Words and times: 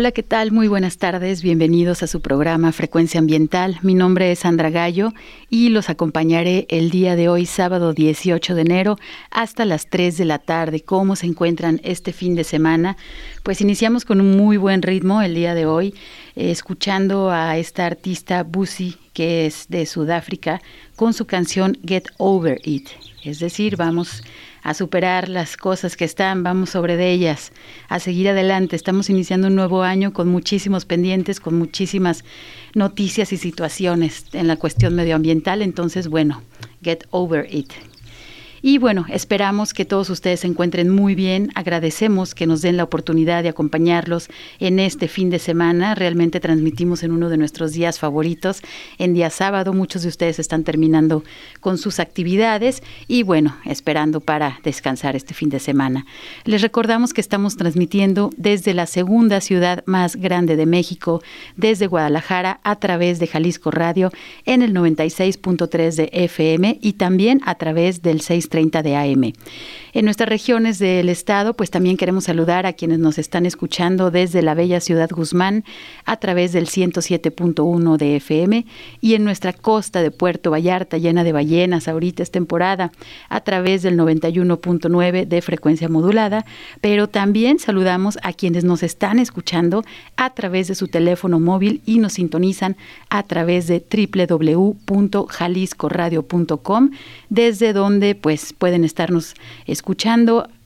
Hola, 0.00 0.12
¿qué 0.12 0.22
tal? 0.22 0.50
Muy 0.50 0.66
buenas 0.66 0.96
tardes. 0.96 1.42
Bienvenidos 1.42 2.02
a 2.02 2.06
su 2.06 2.22
programa 2.22 2.72
Frecuencia 2.72 3.20
Ambiental. 3.20 3.78
Mi 3.82 3.92
nombre 3.94 4.32
es 4.32 4.38
Sandra 4.38 4.70
Gallo 4.70 5.12
y 5.50 5.68
los 5.68 5.90
acompañaré 5.90 6.64
el 6.70 6.88
día 6.88 7.16
de 7.16 7.28
hoy, 7.28 7.44
sábado 7.44 7.92
18 7.92 8.54
de 8.54 8.62
enero, 8.62 8.96
hasta 9.30 9.66
las 9.66 9.90
3 9.90 10.16
de 10.16 10.24
la 10.24 10.38
tarde. 10.38 10.80
¿Cómo 10.80 11.16
se 11.16 11.26
encuentran 11.26 11.82
este 11.84 12.14
fin 12.14 12.34
de 12.34 12.44
semana? 12.44 12.96
Pues 13.42 13.60
iniciamos 13.60 14.06
con 14.06 14.22
un 14.22 14.38
muy 14.38 14.56
buen 14.56 14.80
ritmo 14.80 15.20
el 15.20 15.34
día 15.34 15.54
de 15.54 15.66
hoy, 15.66 15.88
eh, 16.34 16.50
escuchando 16.50 17.30
a 17.30 17.58
esta 17.58 17.84
artista 17.84 18.42
Busi, 18.42 18.96
que 19.12 19.44
es 19.44 19.66
de 19.68 19.84
Sudáfrica, 19.84 20.62
con 20.96 21.12
su 21.12 21.26
canción 21.26 21.76
Get 21.86 22.06
Over 22.16 22.58
It. 22.64 22.88
Es 23.22 23.38
decir, 23.38 23.76
vamos 23.76 24.22
a 24.62 24.74
superar 24.74 25.28
las 25.28 25.56
cosas 25.56 25.96
que 25.96 26.04
están, 26.04 26.42
vamos 26.42 26.70
sobre 26.70 26.96
de 26.96 27.10
ellas, 27.10 27.52
a 27.88 27.98
seguir 27.98 28.28
adelante. 28.28 28.76
Estamos 28.76 29.10
iniciando 29.10 29.48
un 29.48 29.54
nuevo 29.54 29.82
año 29.82 30.12
con 30.12 30.28
muchísimos 30.28 30.84
pendientes, 30.84 31.40
con 31.40 31.58
muchísimas 31.58 32.24
noticias 32.74 33.32
y 33.32 33.36
situaciones 33.36 34.26
en 34.32 34.46
la 34.46 34.56
cuestión 34.56 34.94
medioambiental, 34.94 35.62
entonces 35.62 36.08
bueno, 36.08 36.42
get 36.82 37.04
over 37.10 37.46
it. 37.52 37.72
Y 38.62 38.78
bueno, 38.78 39.06
esperamos 39.08 39.72
que 39.72 39.86
todos 39.86 40.10
ustedes 40.10 40.40
se 40.40 40.46
encuentren 40.46 40.90
muy 40.90 41.14
bien. 41.14 41.50
Agradecemos 41.54 42.34
que 42.34 42.46
nos 42.46 42.60
den 42.60 42.76
la 42.76 42.84
oportunidad 42.84 43.42
de 43.42 43.48
acompañarlos 43.48 44.28
en 44.58 44.78
este 44.78 45.08
fin 45.08 45.30
de 45.30 45.38
semana. 45.38 45.94
Realmente 45.94 46.40
transmitimos 46.40 47.02
en 47.02 47.12
uno 47.12 47.30
de 47.30 47.38
nuestros 47.38 47.72
días 47.72 47.98
favoritos, 47.98 48.60
en 48.98 49.14
día 49.14 49.30
sábado. 49.30 49.72
Muchos 49.72 50.02
de 50.02 50.08
ustedes 50.08 50.38
están 50.38 50.64
terminando 50.64 51.24
con 51.60 51.78
sus 51.78 52.00
actividades 52.00 52.82
y 53.08 53.22
bueno, 53.22 53.56
esperando 53.64 54.20
para 54.20 54.60
descansar 54.62 55.16
este 55.16 55.32
fin 55.32 55.48
de 55.48 55.58
semana. 55.58 56.04
Les 56.44 56.60
recordamos 56.60 57.14
que 57.14 57.22
estamos 57.22 57.56
transmitiendo 57.56 58.30
desde 58.36 58.74
la 58.74 58.86
segunda 58.86 59.40
ciudad 59.40 59.82
más 59.86 60.16
grande 60.16 60.56
de 60.56 60.66
México, 60.66 61.22
desde 61.56 61.86
Guadalajara, 61.86 62.60
a 62.62 62.76
través 62.76 63.20
de 63.20 63.26
Jalisco 63.26 63.70
Radio 63.70 64.12
en 64.44 64.60
el 64.60 64.74
96.3 64.74 65.94
de 65.94 66.10
FM 66.12 66.78
y 66.82 66.94
también 66.94 67.40
a 67.46 67.54
través 67.54 68.02
del 68.02 68.20
6 68.20 68.49
30 68.50 68.82
de 68.82 68.96
AM. 68.96 69.32
En 69.92 70.04
nuestras 70.04 70.28
regiones 70.28 70.78
del 70.78 71.08
estado, 71.08 71.54
pues 71.54 71.70
también 71.70 71.96
queremos 71.96 72.22
saludar 72.24 72.64
a 72.64 72.74
quienes 72.74 73.00
nos 73.00 73.18
están 73.18 73.44
escuchando 73.44 74.12
desde 74.12 74.40
la 74.40 74.54
bella 74.54 74.78
ciudad 74.78 75.10
Guzmán 75.10 75.64
a 76.04 76.16
través 76.18 76.52
del 76.52 76.66
107.1 76.66 77.96
de 77.96 78.14
FM 78.16 78.66
y 79.00 79.14
en 79.14 79.24
nuestra 79.24 79.52
costa 79.52 80.00
de 80.00 80.12
Puerto 80.12 80.52
Vallarta 80.52 80.96
llena 80.96 81.24
de 81.24 81.32
ballenas, 81.32 81.88
ahorita 81.88 82.22
es 82.22 82.30
temporada, 82.30 82.92
a 83.28 83.40
través 83.40 83.82
del 83.82 83.98
91.9 83.98 85.26
de 85.26 85.42
frecuencia 85.42 85.88
modulada, 85.88 86.44
pero 86.80 87.08
también 87.08 87.58
saludamos 87.58 88.16
a 88.22 88.32
quienes 88.32 88.62
nos 88.62 88.84
están 88.84 89.18
escuchando 89.18 89.82
a 90.16 90.30
través 90.34 90.68
de 90.68 90.76
su 90.76 90.86
teléfono 90.86 91.40
móvil 91.40 91.82
y 91.84 91.98
nos 91.98 92.12
sintonizan 92.12 92.76
a 93.08 93.24
través 93.24 93.66
de 93.66 93.84
www.jaliscoradio.com, 93.90 96.90
desde 97.28 97.72
donde 97.72 98.14
pues 98.14 98.52
pueden 98.52 98.84
estarnos 98.84 99.34
escuchando 99.66 99.79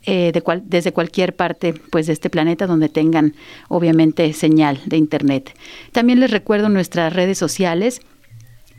eh, 0.07 0.33
de 0.33 0.43
desde 0.65 0.93
cualquier 0.93 1.35
parte 1.35 1.75
pues 1.91 2.07
de 2.07 2.13
este 2.13 2.31
planeta 2.31 2.67
donde 2.67 2.89
tengan 2.89 3.35
obviamente 3.69 4.33
señal 4.33 4.81
de 4.87 4.97
internet. 4.97 5.55
También 5.93 6.21
les 6.21 6.31
recuerdo 6.31 6.69
nuestras 6.69 7.13
redes 7.13 7.39
sociales 7.39 8.01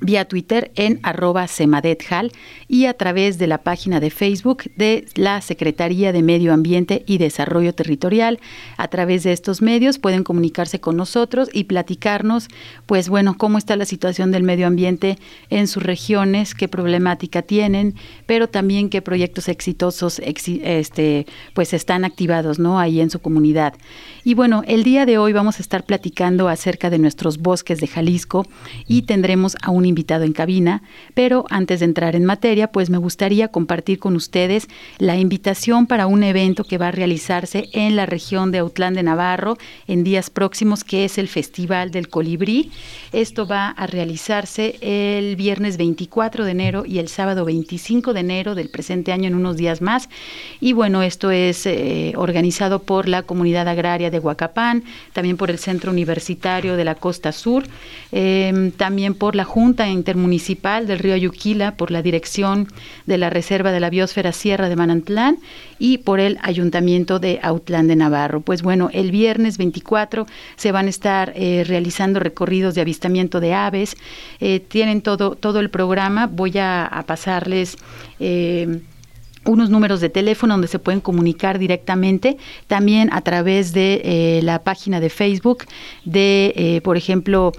vía 0.05 0.25
Twitter 0.25 0.71
en 0.75 0.99
arroba 1.03 1.47
semadethal 1.47 2.31
y 2.67 2.85
a 2.85 2.93
través 2.93 3.37
de 3.37 3.47
la 3.47 3.59
página 3.59 3.99
de 3.99 4.09
Facebook 4.09 4.63
de 4.75 5.05
la 5.15 5.41
Secretaría 5.41 6.11
de 6.11 6.21
Medio 6.21 6.53
Ambiente 6.53 7.03
y 7.05 7.17
Desarrollo 7.17 7.73
Territorial. 7.73 8.39
A 8.77 8.87
través 8.87 9.23
de 9.23 9.33
estos 9.33 9.61
medios 9.61 9.99
pueden 9.99 10.23
comunicarse 10.23 10.79
con 10.79 10.97
nosotros 10.97 11.49
y 11.53 11.65
platicarnos, 11.65 12.47
pues 12.85 13.09
bueno, 13.09 13.37
cómo 13.37 13.57
está 13.57 13.75
la 13.75 13.85
situación 13.85 14.31
del 14.31 14.43
medio 14.43 14.67
ambiente 14.67 15.17
en 15.49 15.67
sus 15.67 15.83
regiones, 15.83 16.55
qué 16.55 16.67
problemática 16.67 17.41
tienen, 17.41 17.95
pero 18.25 18.47
también 18.47 18.89
qué 18.89 19.01
proyectos 19.01 19.47
exitosos 19.47 20.19
este, 20.19 21.25
pues 21.53 21.73
están 21.73 22.05
activados 22.05 22.59
¿no? 22.59 22.79
ahí 22.79 22.99
en 23.01 23.09
su 23.09 23.19
comunidad. 23.19 23.73
Y 24.23 24.33
bueno, 24.33 24.63
el 24.67 24.83
día 24.83 25.05
de 25.05 25.17
hoy 25.17 25.33
vamos 25.33 25.59
a 25.59 25.61
estar 25.61 25.85
platicando 25.85 26.47
acerca 26.47 26.89
de 26.89 26.99
nuestros 26.99 27.37
bosques 27.37 27.79
de 27.79 27.87
Jalisco 27.87 28.45
y 28.87 29.03
tendremos 29.03 29.55
a 29.61 29.71
un 29.71 29.85
invitado 29.95 30.25
en 30.25 30.33
cabina, 30.33 30.83
pero 31.13 31.45
antes 31.49 31.79
de 31.79 31.85
entrar 31.85 32.17
en 32.17 32.25
materia, 32.25 32.67
pues 32.67 32.89
me 32.89 32.97
gustaría 32.97 33.47
compartir 33.47 33.97
con 33.97 34.17
ustedes 34.17 34.67
la 34.99 35.15
invitación 35.15 35.87
para 35.87 36.05
un 36.05 36.21
evento 36.23 36.65
que 36.65 36.77
va 36.77 36.89
a 36.89 36.91
realizarse 36.91 37.69
en 37.71 37.95
la 37.95 38.05
región 38.05 38.51
de 38.51 38.57
Autlán 38.57 38.93
de 38.93 39.03
Navarro 39.03 39.57
en 39.87 40.03
días 40.03 40.29
próximos, 40.29 40.83
que 40.83 41.05
es 41.05 41.17
el 41.17 41.29
Festival 41.29 41.91
del 41.91 42.09
Colibrí. 42.09 42.71
Esto 43.13 43.47
va 43.47 43.69
a 43.69 43.87
realizarse 43.87 44.77
el 44.81 45.37
viernes 45.37 45.77
24 45.77 46.43
de 46.43 46.51
enero 46.51 46.83
y 46.85 46.99
el 46.99 47.07
sábado 47.07 47.45
25 47.45 48.13
de 48.13 48.19
enero 48.19 48.55
del 48.55 48.69
presente 48.69 49.13
año 49.13 49.27
en 49.27 49.35
unos 49.35 49.55
días 49.55 49.81
más. 49.81 50.09
Y 50.59 50.73
bueno, 50.73 51.03
esto 51.03 51.31
es 51.31 51.65
eh, 51.65 52.13
organizado 52.17 52.79
por 52.79 53.07
la 53.07 53.23
comunidad 53.23 53.67
agraria 53.67 54.11
de 54.11 54.19
Huacapán, 54.19 54.83
también 55.13 55.37
por 55.37 55.49
el 55.49 55.59
Centro 55.59 55.91
Universitario 55.91 56.75
de 56.75 56.83
la 56.83 56.95
Costa 56.95 57.31
Sur, 57.31 57.63
eh, 58.11 58.71
también 58.77 59.13
por 59.13 59.35
la 59.35 59.43
Junta 59.43 59.74
Intermunicipal 59.83 60.87
del 60.87 60.99
río 60.99 61.13
Ayuquila 61.13 61.75
por 61.75 61.91
la 61.91 62.01
dirección 62.01 62.67
de 63.05 63.17
la 63.17 63.29
Reserva 63.29 63.71
de 63.71 63.79
la 63.79 63.89
Biosfera 63.89 64.31
Sierra 64.31 64.69
de 64.69 64.75
Manantlán 64.75 65.37
y 65.77 65.97
por 65.99 66.19
el 66.19 66.37
Ayuntamiento 66.41 67.19
de 67.19 67.39
Autlán 67.43 67.87
de 67.87 67.95
Navarro. 67.95 68.41
Pues 68.41 68.61
bueno, 68.61 68.89
el 68.93 69.11
viernes 69.11 69.57
24 69.57 70.25
se 70.55 70.71
van 70.71 70.87
a 70.87 70.89
estar 70.89 71.33
eh, 71.35 71.63
realizando 71.67 72.19
recorridos 72.19 72.75
de 72.75 72.81
avistamiento 72.81 73.39
de 73.39 73.53
aves. 73.53 73.97
Eh, 74.39 74.61
tienen 74.61 75.01
todo, 75.01 75.35
todo 75.35 75.59
el 75.59 75.69
programa. 75.69 76.27
Voy 76.27 76.57
a, 76.57 77.03
pasarles. 77.05 77.77
Eh, 78.19 78.81
unos 79.47 79.69
números 79.69 80.01
de 80.01 80.09
teléfono 80.09 80.55
donde 80.55 80.67
se 80.67 80.79
pueden 80.79 81.01
comunicar 81.01 81.59
directamente, 81.59 82.37
también 82.65 83.09
a 83.13 83.21
través 83.21 83.73
de 83.73 84.39
la 84.41 84.63
página 84.63 84.99
de 84.99 85.11
Facebook 85.11 85.65
de, 86.03 86.81
por 86.83 86.97
ejemplo, 86.97 87.51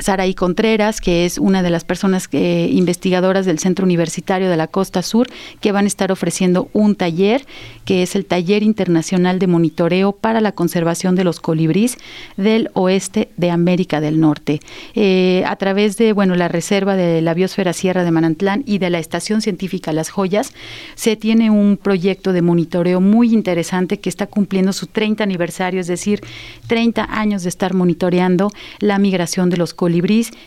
Saraí 0.00 0.34
Contreras, 0.34 1.00
que 1.00 1.26
es 1.26 1.38
una 1.38 1.62
de 1.62 1.70
las 1.70 1.84
personas 1.84 2.26
que, 2.26 2.68
investigadoras 2.72 3.46
del 3.46 3.58
Centro 3.58 3.84
Universitario 3.84 4.48
de 4.48 4.56
la 4.56 4.66
Costa 4.66 5.02
Sur, 5.02 5.28
que 5.60 5.72
van 5.72 5.84
a 5.84 5.88
estar 5.88 6.10
ofreciendo 6.10 6.68
un 6.72 6.94
taller, 6.94 7.44
que 7.84 8.02
es 8.02 8.16
el 8.16 8.24
Taller 8.24 8.62
Internacional 8.62 9.38
de 9.38 9.46
Monitoreo 9.46 10.12
para 10.12 10.40
la 10.40 10.52
Conservación 10.52 11.16
de 11.16 11.24
los 11.24 11.40
Colibrís 11.40 11.98
del 12.36 12.70
Oeste 12.72 13.28
de 13.36 13.50
América 13.50 14.00
del 14.00 14.20
Norte. 14.20 14.60
Eh, 14.94 15.44
a 15.46 15.56
través 15.56 15.96
de 15.98 16.12
bueno, 16.12 16.34
la 16.34 16.48
Reserva 16.48 16.96
de 16.96 17.20
la 17.20 17.34
Biosfera 17.34 17.72
Sierra 17.72 18.04
de 18.04 18.10
Manantlán 18.10 18.62
y 18.66 18.78
de 18.78 18.90
la 18.90 18.98
Estación 18.98 19.42
Científica 19.42 19.92
Las 19.92 20.08
Joyas, 20.08 20.52
se 20.94 21.16
tiene 21.16 21.50
un 21.50 21.76
proyecto 21.76 22.32
de 22.32 22.42
monitoreo 22.42 23.00
muy 23.00 23.34
interesante 23.34 24.00
que 24.00 24.08
está 24.08 24.26
cumpliendo 24.26 24.72
su 24.72 24.86
30 24.86 25.22
aniversario, 25.22 25.80
es 25.80 25.86
decir, 25.86 26.20
30 26.68 27.06
años 27.10 27.42
de 27.42 27.50
estar 27.50 27.74
monitoreando 27.74 28.50
la 28.78 28.98
migración 28.98 29.50
de 29.50 29.56
los 29.58 29.74
colibrís 29.74 29.89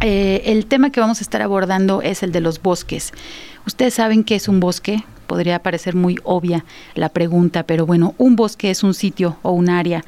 Eh, 0.00 0.42
el 0.46 0.66
tema 0.66 0.90
que 0.90 1.00
vamos 1.00 1.20
a 1.20 1.22
estar 1.22 1.42
abordando 1.42 2.02
es 2.02 2.22
el 2.22 2.32
de 2.32 2.40
los 2.40 2.60
bosques. 2.60 3.12
Ustedes 3.66 3.94
saben 3.94 4.24
qué 4.24 4.34
es 4.34 4.48
un 4.48 4.60
bosque, 4.60 5.04
podría 5.24 5.58
parecer 5.62 5.94
muy 5.94 6.18
obvia 6.24 6.64
la 6.94 7.08
pregunta, 7.08 7.64
pero 7.64 7.86
bueno, 7.86 8.14
un 8.18 8.36
bosque 8.36 8.70
es 8.70 8.82
un 8.82 8.94
sitio 8.94 9.36
o 9.42 9.52
un 9.52 9.68
área 9.68 10.04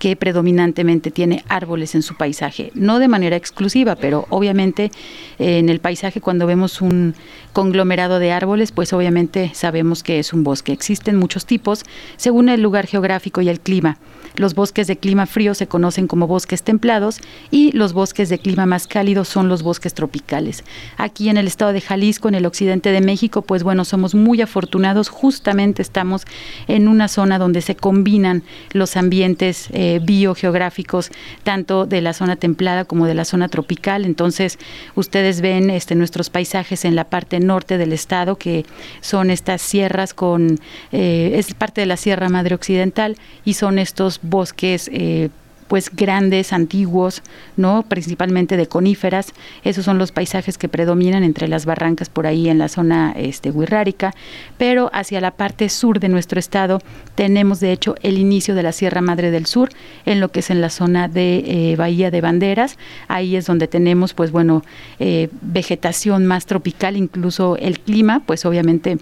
que 0.00 0.16
predominantemente 0.16 1.10
tiene 1.10 1.44
árboles 1.48 1.94
en 1.94 2.02
su 2.02 2.16
paisaje, 2.16 2.72
no 2.74 2.98
de 2.98 3.06
manera 3.06 3.36
exclusiva, 3.36 3.96
pero 3.96 4.26
obviamente 4.30 4.90
eh, 5.38 5.58
en 5.58 5.68
el 5.68 5.78
paisaje 5.78 6.22
cuando 6.22 6.46
vemos 6.46 6.80
un 6.80 7.14
conglomerado 7.52 8.18
de 8.18 8.32
árboles, 8.32 8.72
pues 8.72 8.94
obviamente 8.94 9.50
sabemos 9.54 10.02
que 10.02 10.18
es 10.18 10.32
un 10.32 10.42
bosque. 10.42 10.72
Existen 10.72 11.16
muchos 11.16 11.44
tipos 11.44 11.84
según 12.16 12.48
el 12.48 12.62
lugar 12.62 12.86
geográfico 12.86 13.42
y 13.42 13.50
el 13.50 13.60
clima. 13.60 13.98
Los 14.36 14.54
bosques 14.54 14.86
de 14.86 14.96
clima 14.96 15.26
frío 15.26 15.54
se 15.54 15.66
conocen 15.66 16.06
como 16.06 16.26
bosques 16.26 16.62
templados 16.62 17.20
y 17.50 17.72
los 17.72 17.92
bosques 17.92 18.28
de 18.28 18.38
clima 18.38 18.64
más 18.64 18.86
cálido 18.86 19.24
son 19.24 19.48
los 19.48 19.62
bosques 19.62 19.92
tropicales. 19.92 20.64
Aquí 20.96 21.28
en 21.28 21.36
el 21.36 21.46
estado 21.46 21.72
de 21.72 21.80
Jalisco, 21.80 22.28
en 22.28 22.36
el 22.36 22.46
occidente 22.46 22.92
de 22.92 23.00
México, 23.00 23.42
pues 23.42 23.64
bueno, 23.64 23.84
somos 23.84 24.14
muy 24.14 24.40
afortunados, 24.40 25.08
justamente 25.08 25.82
estamos 25.82 26.22
en 26.68 26.88
una 26.88 27.08
zona 27.08 27.38
donde 27.38 27.60
se 27.60 27.74
combinan 27.74 28.42
los 28.72 28.96
ambientes 28.96 29.68
eh, 29.72 29.89
biogeográficos, 29.98 31.10
tanto 31.42 31.86
de 31.86 32.00
la 32.00 32.12
zona 32.12 32.36
templada 32.36 32.84
como 32.84 33.06
de 33.06 33.14
la 33.14 33.24
zona 33.24 33.48
tropical. 33.48 34.04
Entonces, 34.04 34.58
ustedes 34.94 35.40
ven 35.40 35.70
este, 35.70 35.94
nuestros 35.94 36.30
paisajes 36.30 36.84
en 36.84 36.94
la 36.94 37.04
parte 37.04 37.40
norte 37.40 37.78
del 37.78 37.92
estado, 37.92 38.36
que 38.36 38.64
son 39.00 39.30
estas 39.30 39.62
sierras 39.62 40.14
con, 40.14 40.58
eh, 40.92 41.32
es 41.34 41.54
parte 41.54 41.80
de 41.80 41.86
la 41.86 41.96
Sierra 41.96 42.28
Madre 42.28 42.54
Occidental 42.54 43.16
y 43.44 43.54
son 43.54 43.78
estos 43.78 44.20
bosques 44.22 44.88
eh, 44.92 45.30
pues 45.70 45.88
grandes, 45.94 46.52
antiguos, 46.52 47.22
¿no? 47.56 47.84
Principalmente 47.84 48.56
de 48.56 48.66
coníferas. 48.66 49.32
Esos 49.62 49.84
son 49.84 49.98
los 49.98 50.10
paisajes 50.10 50.58
que 50.58 50.68
predominan 50.68 51.22
entre 51.22 51.46
las 51.46 51.64
barrancas 51.64 52.08
por 52.08 52.26
ahí 52.26 52.48
en 52.48 52.58
la 52.58 52.66
zona 52.66 53.14
este 53.16 53.52
Huirrárica, 53.52 54.12
pero 54.58 54.90
hacia 54.92 55.20
la 55.20 55.30
parte 55.30 55.68
sur 55.68 56.00
de 56.00 56.08
nuestro 56.08 56.40
estado 56.40 56.80
tenemos 57.14 57.60
de 57.60 57.70
hecho 57.70 57.94
el 58.02 58.18
inicio 58.18 58.56
de 58.56 58.64
la 58.64 58.72
Sierra 58.72 59.00
Madre 59.00 59.30
del 59.30 59.46
Sur, 59.46 59.68
en 60.06 60.18
lo 60.18 60.32
que 60.32 60.40
es 60.40 60.50
en 60.50 60.60
la 60.60 60.70
zona 60.70 61.06
de 61.06 61.44
eh, 61.46 61.76
Bahía 61.76 62.10
de 62.10 62.20
Banderas. 62.20 62.76
Ahí 63.06 63.36
es 63.36 63.46
donde 63.46 63.68
tenemos 63.68 64.12
pues 64.12 64.32
bueno, 64.32 64.64
eh, 64.98 65.28
vegetación 65.40 66.26
más 66.26 66.46
tropical, 66.46 66.96
incluso 66.96 67.56
el 67.58 67.78
clima, 67.78 68.24
pues 68.26 68.44
obviamente 68.44 68.98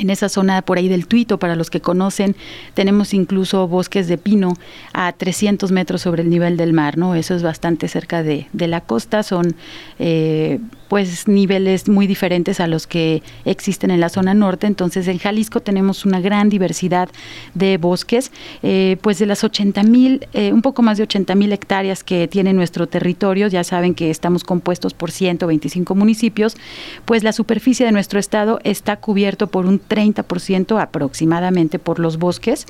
en 0.00 0.10
esa 0.10 0.28
zona 0.28 0.62
por 0.62 0.78
ahí 0.78 0.88
del 0.88 1.06
Tuito, 1.06 1.38
para 1.38 1.56
los 1.56 1.70
que 1.70 1.80
conocen, 1.80 2.36
tenemos 2.74 3.14
incluso 3.14 3.68
bosques 3.68 4.08
de 4.08 4.18
pino 4.18 4.54
a 4.92 5.12
300 5.12 5.70
metros 5.72 6.02
sobre 6.02 6.22
el 6.22 6.30
nivel 6.30 6.56
del 6.56 6.72
mar, 6.72 6.96
¿no? 6.98 7.14
Eso 7.14 7.34
es 7.34 7.42
bastante 7.42 7.88
cerca 7.88 8.22
de, 8.22 8.46
de 8.52 8.68
la 8.68 8.80
costa, 8.80 9.22
son 9.22 9.54
eh, 9.98 10.60
pues 10.88 11.28
niveles 11.28 11.88
muy 11.88 12.06
diferentes 12.06 12.60
a 12.60 12.66
los 12.66 12.86
que 12.86 13.22
existen 13.44 13.90
en 13.90 14.00
la 14.00 14.08
zona 14.08 14.34
norte. 14.34 14.66
Entonces 14.66 15.06
en 15.08 15.18
Jalisco 15.18 15.60
tenemos 15.60 16.04
una 16.04 16.20
gran 16.20 16.48
diversidad 16.48 17.08
de 17.54 17.76
bosques, 17.76 18.32
eh, 18.62 18.96
pues 19.02 19.18
de 19.18 19.26
las 19.26 19.44
80 19.44 19.82
mil, 19.82 20.26
eh, 20.32 20.52
un 20.52 20.62
poco 20.62 20.82
más 20.82 20.96
de 20.96 21.04
80 21.04 21.34
mil 21.34 21.52
hectáreas 21.52 22.02
que 22.02 22.28
tiene 22.28 22.52
nuestro 22.52 22.86
territorio, 22.86 23.48
ya 23.48 23.64
saben 23.64 23.94
que 23.94 24.10
estamos 24.10 24.44
compuestos 24.44 24.94
por 24.94 25.10
125 25.10 25.94
municipios, 25.94 26.56
pues 27.04 27.22
la 27.22 27.32
superficie 27.32 27.84
de 27.84 27.92
nuestro 27.92 28.18
estado 28.18 28.60
está 28.64 28.96
cubierto 28.96 29.48
por 29.48 29.66
un 29.66 29.80
30% 29.80 30.80
aproximadamente 30.80 31.78
por 31.78 31.98
los 31.98 32.18
bosques. 32.18 32.66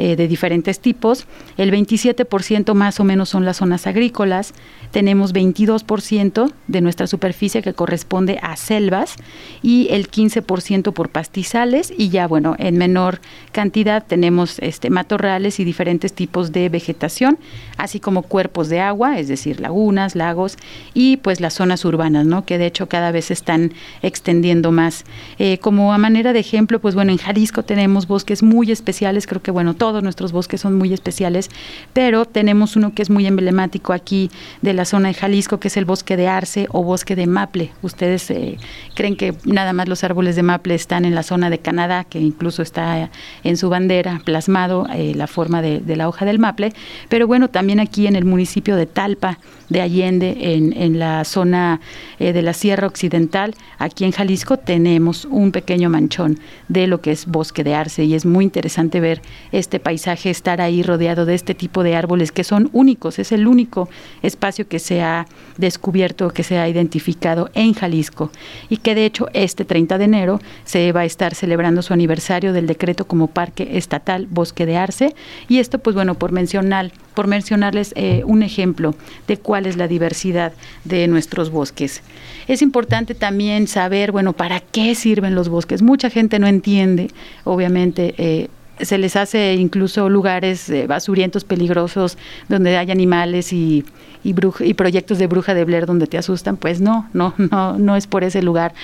Eh, 0.00 0.14
de 0.14 0.28
diferentes 0.28 0.78
tipos. 0.78 1.26
El 1.56 1.72
27% 1.72 2.72
más 2.74 3.00
o 3.00 3.04
menos 3.04 3.30
son 3.30 3.44
las 3.44 3.56
zonas 3.56 3.88
agrícolas. 3.88 4.54
Tenemos 4.92 5.34
22% 5.34 6.52
de 6.68 6.80
nuestra 6.80 7.08
superficie 7.08 7.47
que 7.48 7.72
corresponde 7.72 8.38
a 8.42 8.56
selvas 8.56 9.16
y 9.62 9.88
el 9.90 10.10
15% 10.10 10.92
por 10.92 11.08
pastizales 11.08 11.92
y 11.96 12.10
ya 12.10 12.26
bueno, 12.28 12.54
en 12.58 12.76
menor 12.76 13.20
cantidad 13.52 14.04
tenemos 14.06 14.58
este 14.58 14.90
matorrales 14.90 15.58
y 15.60 15.64
diferentes 15.64 16.12
tipos 16.12 16.52
de 16.52 16.68
vegetación, 16.68 17.38
así 17.76 18.00
como 18.00 18.22
cuerpos 18.22 18.68
de 18.68 18.80
agua, 18.80 19.18
es 19.18 19.28
decir, 19.28 19.60
lagunas, 19.60 20.14
lagos 20.14 20.56
y 20.94 21.16
pues 21.16 21.40
las 21.40 21.54
zonas 21.54 21.84
urbanas, 21.84 22.26
¿no? 22.26 22.44
Que 22.44 22.58
de 22.58 22.66
hecho 22.66 22.88
cada 22.88 23.10
vez 23.10 23.26
se 23.26 23.32
están 23.32 23.72
extendiendo 24.02 24.70
más. 24.70 25.04
Eh, 25.38 25.58
como 25.58 25.92
a 25.92 25.98
manera 25.98 26.32
de 26.32 26.40
ejemplo, 26.40 26.80
pues 26.80 26.94
bueno, 26.94 27.12
en 27.12 27.18
Jalisco 27.18 27.62
tenemos 27.62 28.06
bosques 28.06 28.42
muy 28.42 28.70
especiales, 28.70 29.26
creo 29.26 29.42
que 29.42 29.50
bueno, 29.50 29.74
todos 29.74 30.02
nuestros 30.02 30.32
bosques 30.32 30.60
son 30.60 30.76
muy 30.76 30.92
especiales, 30.92 31.50
pero 31.92 32.26
tenemos 32.26 32.76
uno 32.76 32.92
que 32.94 33.02
es 33.02 33.10
muy 33.10 33.26
emblemático 33.26 33.92
aquí 33.92 34.30
de 34.62 34.74
la 34.74 34.84
zona 34.84 35.08
de 35.08 35.14
Jalisco, 35.14 35.58
que 35.60 35.68
es 35.68 35.76
el 35.76 35.84
bosque 35.84 36.16
de 36.16 36.28
Arce 36.28 36.66
o 36.70 36.82
bosque 36.82 37.16
de 37.16 37.26
Maple. 37.38 37.70
Ustedes 37.82 38.28
eh, 38.32 38.56
creen 38.94 39.16
que 39.16 39.32
nada 39.44 39.72
más 39.72 39.88
los 39.88 40.02
árboles 40.02 40.34
de 40.34 40.42
Maple 40.42 40.74
están 40.74 41.04
en 41.04 41.14
la 41.14 41.22
zona 41.22 41.50
de 41.50 41.60
Canadá, 41.60 42.02
que 42.02 42.18
incluso 42.18 42.62
está 42.62 43.10
en 43.44 43.56
su 43.56 43.68
bandera 43.68 44.20
plasmado 44.24 44.88
eh, 44.92 45.12
la 45.14 45.28
forma 45.28 45.62
de, 45.62 45.96
la 45.96 46.08
hoja 46.08 46.24
del 46.24 46.40
maple, 46.40 46.72
pero 47.08 47.26
bueno, 47.28 47.48
también 47.48 47.78
aquí 47.78 48.08
en 48.08 48.16
el 48.16 48.24
municipio 48.24 48.74
de 48.74 48.86
Talpa, 48.86 49.38
de 49.68 49.80
Allende, 49.80 50.36
en, 50.40 50.98
la 50.98 51.24
zona 51.24 51.80
eh, 52.18 52.32
de 52.32 52.42
la 52.42 52.54
Sierra 52.54 52.86
Occidental, 52.86 53.54
aquí 53.78 54.04
en 54.04 54.12
Jalisco, 54.12 54.56
tenemos 54.56 55.26
un 55.26 55.52
pequeño 55.52 55.90
manchón 55.90 56.40
de 56.68 56.86
lo 56.86 57.00
que 57.00 57.12
es 57.12 57.26
bosque 57.26 57.62
de 57.62 57.74
arce 57.74 58.04
y 58.04 58.14
es 58.14 58.24
muy 58.26 58.44
interesante 58.44 58.98
ver 58.98 59.22
este 59.52 59.78
paisaje, 59.78 60.30
estar 60.30 60.60
ahí 60.60 60.82
rodeado 60.82 61.24
de 61.24 61.34
este 61.34 61.54
tipo 61.54 61.82
de 61.84 61.94
árboles 61.94 62.32
que 62.32 62.42
son 62.42 62.68
únicos, 62.72 63.18
es 63.18 63.30
el 63.30 63.46
único 63.46 63.88
espacio 64.22 64.66
que 64.66 64.78
se 64.78 65.02
ha 65.02 65.26
descubierto, 65.56 66.30
que 66.30 66.42
se 66.42 66.58
ha 66.58 66.68
identificado 66.68 67.27
en 67.54 67.74
Jalisco 67.74 68.30
y 68.68 68.78
que 68.78 68.94
de 68.94 69.04
hecho 69.04 69.28
este 69.32 69.64
30 69.64 69.98
de 69.98 70.04
enero 70.04 70.40
se 70.64 70.92
va 70.92 71.00
a 71.00 71.04
estar 71.04 71.34
celebrando 71.34 71.82
su 71.82 71.92
aniversario 71.92 72.52
del 72.52 72.66
decreto 72.66 73.06
como 73.06 73.26
Parque 73.26 73.76
Estatal 73.76 74.26
Bosque 74.30 74.66
de 74.66 74.76
Arce 74.76 75.14
y 75.48 75.58
esto 75.58 75.78
pues 75.78 75.94
bueno, 75.94 76.14
por 76.14 76.32
mencionar 76.32 76.90
por 77.14 77.26
mencionarles 77.26 77.92
eh, 77.96 78.22
un 78.26 78.44
ejemplo 78.44 78.94
de 79.26 79.38
cuál 79.38 79.66
es 79.66 79.76
la 79.76 79.88
diversidad 79.88 80.52
de 80.84 81.08
nuestros 81.08 81.50
bosques. 81.50 82.00
Es 82.46 82.62
importante 82.62 83.16
también 83.16 83.66
saber, 83.66 84.12
bueno, 84.12 84.34
para 84.34 84.60
qué 84.60 84.94
sirven 84.94 85.34
los 85.34 85.48
bosques. 85.48 85.82
Mucha 85.82 86.10
gente 86.10 86.38
no 86.38 86.46
entiende, 86.46 87.10
obviamente, 87.42 88.14
eh, 88.18 88.48
se 88.80 88.98
les 88.98 89.16
hace 89.16 89.54
incluso 89.54 90.08
lugares 90.08 90.68
eh, 90.70 90.86
basurientos, 90.86 91.44
peligrosos, 91.44 92.18
donde 92.48 92.76
hay 92.76 92.90
animales 92.90 93.52
y, 93.52 93.84
y, 94.24 94.34
y, 94.60 94.74
proyectos 94.74 95.18
de 95.18 95.26
bruja 95.26 95.54
de 95.54 95.64
Blair 95.64 95.86
donde 95.86 96.06
te 96.06 96.18
asustan. 96.18 96.56
Pues 96.56 96.80
no, 96.80 97.08
no, 97.12 97.34
no, 97.38 97.78
no 97.78 97.96
es 97.96 98.06
por 98.06 98.24
ese 98.24 98.42
lugar. 98.42 98.74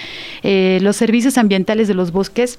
los 0.43 0.97
servicios 0.97 1.39
ambientales 1.39 1.89
de 1.89 1.95
los 1.95 2.13
bosques 2.13 2.59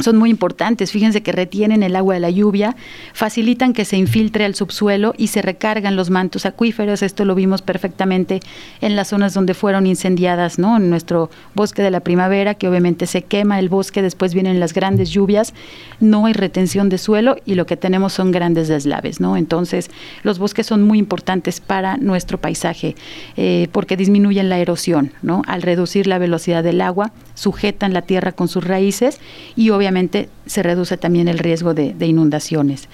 son 0.00 0.16
muy 0.16 0.30
importantes. 0.30 0.92
Fíjense 0.92 1.22
que 1.22 1.32
retienen 1.32 1.82
el 1.82 1.96
agua 1.96 2.14
de 2.14 2.20
la 2.20 2.30
lluvia, 2.30 2.76
facilitan 3.12 3.72
que 3.72 3.84
se 3.84 3.96
infiltre 3.96 4.44
al 4.44 4.54
subsuelo 4.54 5.14
y 5.16 5.28
se 5.28 5.42
recargan 5.42 5.96
los 5.96 6.10
mantos 6.10 6.46
acuíferos. 6.46 7.02
Esto 7.02 7.24
lo 7.24 7.34
vimos 7.34 7.62
perfectamente 7.62 8.40
en 8.80 8.96
las 8.96 9.08
zonas 9.08 9.34
donde 9.34 9.54
fueron 9.54 9.86
incendiadas, 9.86 10.58
¿no? 10.58 10.76
En 10.76 10.90
nuestro 10.90 11.30
bosque 11.54 11.82
de 11.82 11.90
la 11.90 12.00
primavera, 12.00 12.54
que 12.54 12.68
obviamente 12.68 13.06
se 13.06 13.22
quema 13.22 13.58
el 13.58 13.68
bosque, 13.68 14.02
después 14.02 14.34
vienen 14.34 14.60
las 14.60 14.72
grandes 14.72 15.10
lluvias, 15.10 15.54
no 16.00 16.26
hay 16.26 16.32
retención 16.32 16.88
de 16.88 16.98
suelo 16.98 17.36
y 17.44 17.54
lo 17.54 17.66
que 17.66 17.76
tenemos 17.76 18.12
son 18.12 18.30
grandes 18.30 18.68
deslaves, 18.68 19.20
¿no? 19.20 19.36
Entonces, 19.36 19.90
los 20.22 20.38
bosques 20.38 20.66
son 20.66 20.82
muy 20.82 20.98
importantes 20.98 21.60
para 21.60 21.96
nuestro 21.96 22.38
paisaje 22.38 22.94
eh, 23.36 23.68
porque 23.72 23.96
disminuyen 23.96 24.48
la 24.48 24.58
erosión, 24.58 25.12
¿no? 25.22 25.42
Al 25.46 25.62
reducir 25.62 26.06
la 26.06 26.18
velocidad 26.18 26.62
del 26.62 26.80
agua, 26.80 27.12
sujetan 27.34 27.92
la 27.92 28.02
tierra 28.02 28.32
con 28.32 28.48
sus 28.48 28.64
raíces 28.64 29.20
y 29.56 29.70
obviamente 29.70 29.87
obviamente 29.88 30.28
se 30.44 30.62
reduce 30.62 30.98
también 30.98 31.28
el 31.28 31.38
riesgo 31.38 31.72
de, 31.72 31.94
inundaciones. 32.06 32.88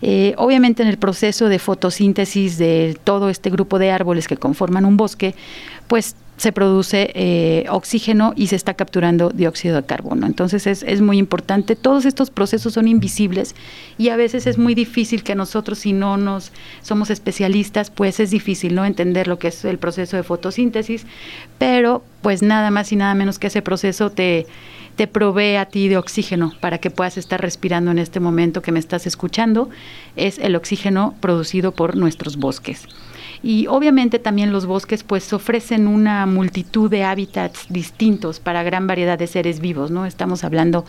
Eh, 0.00 0.34
obviamente 0.36 0.82
en 0.82 0.88
el 0.88 0.96
proceso 0.96 1.48
de 1.48 1.58
fotosíntesis 1.58 2.56
de 2.56 2.96
todo 3.02 3.30
este 3.30 3.50
grupo 3.50 3.80
de 3.80 3.90
árboles 3.90 4.28
que 4.28 4.36
conforman 4.36 4.84
un 4.84 4.96
bosque, 4.96 5.34
pues 5.88 6.14
se 6.36 6.52
produce 6.52 7.10
eh, 7.14 7.64
oxígeno 7.68 8.32
y 8.36 8.46
se 8.48 8.56
está 8.56 8.74
capturando 8.74 9.30
dióxido 9.30 9.74
de 9.74 9.86
carbono. 9.86 10.26
Entonces 10.26 10.68
es, 10.68 10.84
es, 10.84 11.00
muy 11.00 11.18
importante. 11.18 11.74
Todos 11.74 12.04
estos 12.04 12.30
procesos 12.30 12.74
son 12.74 12.86
invisibles 12.86 13.56
y 13.98 14.10
a 14.10 14.16
veces 14.16 14.46
es 14.46 14.56
muy 14.56 14.74
difícil 14.74 15.24
que 15.24 15.34
nosotros, 15.34 15.78
si 15.78 15.92
no 15.92 16.16
nos 16.16 16.52
somos 16.82 17.10
especialistas, 17.10 17.90
pues 17.90 18.20
es 18.20 18.30
difícil 18.30 18.74
no 18.76 18.84
entender 18.84 19.26
lo 19.26 19.40
que 19.40 19.48
es 19.48 19.64
el 19.64 19.78
proceso 19.78 20.16
de 20.16 20.22
fotosíntesis, 20.22 21.06
pero 21.58 22.04
pues 22.22 22.42
nada 22.42 22.70
más 22.70 22.92
y 22.92 22.96
nada 22.96 23.14
menos 23.14 23.40
que 23.40 23.48
ese 23.48 23.62
proceso 23.62 24.10
te 24.10 24.46
te 24.96 25.06
provee 25.06 25.56
a 25.56 25.66
ti 25.66 25.88
de 25.88 25.98
oxígeno 25.98 26.52
para 26.60 26.78
que 26.78 26.90
puedas 26.90 27.18
estar 27.18 27.40
respirando 27.40 27.90
en 27.90 27.98
este 27.98 28.18
momento 28.18 28.62
que 28.62 28.72
me 28.72 28.78
estás 28.78 29.06
escuchando, 29.06 29.68
es 30.16 30.38
el 30.38 30.56
oxígeno 30.56 31.14
producido 31.20 31.72
por 31.72 31.96
nuestros 31.96 32.38
bosques. 32.38 32.88
Y 33.42 33.66
obviamente 33.66 34.18
también 34.18 34.50
los 34.50 34.64
bosques 34.64 35.04
pues 35.04 35.32
ofrecen 35.32 35.86
una 35.86 36.24
multitud 36.26 36.90
de 36.90 37.04
hábitats 37.04 37.66
distintos 37.68 38.40
para 38.40 38.62
gran 38.62 38.86
variedad 38.86 39.18
de 39.18 39.26
seres 39.26 39.60
vivos, 39.60 39.90
¿no? 39.90 40.06
Estamos 40.06 40.42
hablando 40.42 40.86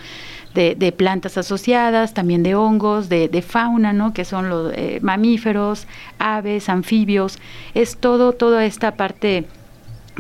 de, 0.53 0.91
plantas 0.91 1.37
asociadas, 1.37 2.15
también 2.15 2.41
de 2.41 2.55
hongos, 2.55 3.09
de, 3.09 3.43
fauna, 3.47 3.93
¿no? 3.93 4.13
Que 4.13 4.25
son 4.25 4.49
los 4.49 4.73
eh, 4.73 4.99
mamíferos, 5.03 5.85
aves, 6.17 6.69
anfibios, 6.69 7.37
es 7.75 7.97
todo, 7.97 8.31
toda 8.31 8.65
esta 8.65 8.95
parte 8.95 9.45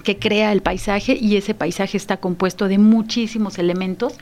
que 0.03 0.17
crea 0.17 0.51
el 0.51 0.61
paisaje 0.61 1.17
y 1.19 1.35
ese 1.37 1.53
paisaje 1.53 1.97
está 1.97 2.17
compuesto 2.17 2.67
de 2.67 2.77
muchísimos 2.77 3.57
elementos 3.57 4.13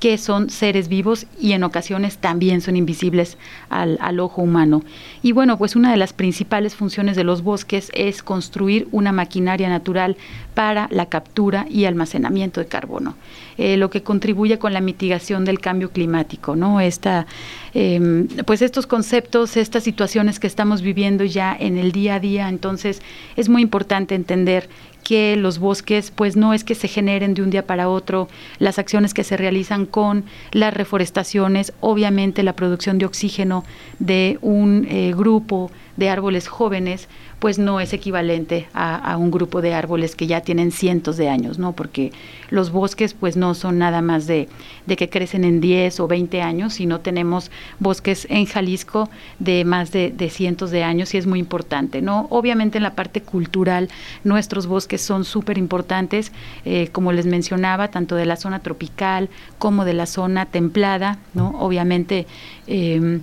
que 0.00 0.16
son 0.16 0.48
seres 0.48 0.88
vivos 0.88 1.26
y 1.38 1.52
en 1.52 1.62
ocasiones 1.62 2.16
también 2.16 2.62
son 2.62 2.74
invisibles 2.74 3.36
al, 3.68 3.98
al, 4.00 4.18
ojo 4.18 4.40
humano. 4.40 4.82
Y 5.22 5.32
bueno, 5.32 5.58
pues 5.58 5.76
una 5.76 5.90
de 5.90 5.98
las 5.98 6.14
principales 6.14 6.74
funciones 6.74 7.16
de 7.16 7.24
los 7.24 7.42
bosques 7.42 7.90
es 7.94 8.22
construir 8.22 8.88
una 8.92 9.12
maquinaria 9.12 9.68
natural 9.68 10.16
para 10.54 10.88
la 10.90 11.06
captura 11.06 11.66
y 11.70 11.84
almacenamiento 11.84 12.60
de 12.60 12.66
carbono, 12.66 13.14
eh, 13.56 13.76
lo 13.76 13.90
que 13.90 14.02
contribuye 14.02 14.58
con 14.58 14.72
la 14.72 14.80
mitigación 14.80 15.44
del 15.44 15.60
cambio 15.60 15.90
climático, 15.90 16.56
¿no? 16.56 16.80
Esta, 16.80 17.26
em, 17.74 18.26
pues 18.46 18.62
estos 18.62 18.86
conceptos, 18.86 19.56
estas 19.56 19.84
situaciones 19.84 20.40
que 20.40 20.46
estamos 20.46 20.82
viviendo 20.82 21.24
ya 21.24 21.56
en 21.58 21.78
el 21.78 21.92
día 21.92 22.16
a 22.16 22.20
día, 22.20 22.48
entonces 22.48 23.00
es 23.36 23.48
muy 23.48 23.62
importante 23.62 24.14
entender 24.14 24.68
que 25.10 25.34
los 25.34 25.58
bosques 25.58 26.12
pues 26.12 26.36
no 26.36 26.54
es 26.54 26.62
que 26.62 26.76
se 26.76 26.86
generen 26.86 27.34
de 27.34 27.42
un 27.42 27.50
día 27.50 27.66
para 27.66 27.88
otro, 27.88 28.28
las 28.60 28.78
acciones 28.78 29.12
que 29.12 29.24
se 29.24 29.36
realizan 29.36 29.84
con 29.84 30.22
las 30.52 30.72
reforestaciones, 30.72 31.72
obviamente 31.80 32.44
la 32.44 32.52
producción 32.54 32.98
de 32.98 33.06
oxígeno 33.06 33.64
de 33.98 34.38
un 34.40 34.86
eh, 34.88 35.12
grupo 35.16 35.72
de 36.00 36.08
árboles 36.08 36.48
jóvenes, 36.48 37.08
pues 37.40 37.58
no 37.58 37.78
es 37.78 37.92
equivalente 37.92 38.68
a, 38.72 39.16
un 39.18 39.30
grupo 39.30 39.60
de 39.60 39.74
árboles 39.74 40.16
que 40.16 40.26
ya 40.26 40.40
tienen 40.40 40.72
cientos 40.72 41.18
de 41.18 41.28
años, 41.28 41.58
¿no? 41.58 41.72
Porque 41.72 42.10
los 42.48 42.72
bosques 42.72 43.12
pues 43.12 43.36
no 43.36 43.54
son 43.54 43.76
nada 43.78 44.00
más 44.00 44.26
de, 44.26 44.48
de 44.86 44.96
que 44.96 45.10
crecen 45.10 45.44
en 45.44 45.60
10 45.60 46.00
o 46.00 46.08
20 46.08 46.40
años, 46.40 46.72
sino 46.74 47.00
tenemos 47.00 47.50
bosques 47.80 48.26
en 48.30 48.46
Jalisco 48.46 49.10
de 49.38 49.66
más 49.66 49.92
de, 49.92 50.30
cientos 50.30 50.70
de 50.70 50.84
años 50.84 51.12
y 51.12 51.18
es 51.18 51.26
muy 51.26 51.38
importante, 51.38 52.00
¿no? 52.00 52.26
Obviamente 52.30 52.78
en 52.78 52.84
la 52.84 52.94
parte 52.94 53.20
cultural 53.20 53.90
nuestros 54.24 54.66
bosques 54.66 55.02
son 55.02 55.26
súper 55.26 55.58
importantes, 55.58 56.32
eh, 56.64 56.88
como 56.92 57.12
les 57.12 57.26
mencionaba, 57.26 57.88
tanto 57.88 58.16
de 58.16 58.24
la 58.24 58.36
zona 58.36 58.60
tropical 58.60 59.28
como 59.58 59.84
de 59.84 59.92
la 59.92 60.06
zona 60.06 60.46
templada, 60.46 61.18
¿no? 61.34 61.50
Obviamente 61.60 62.26
eh, 62.66 63.20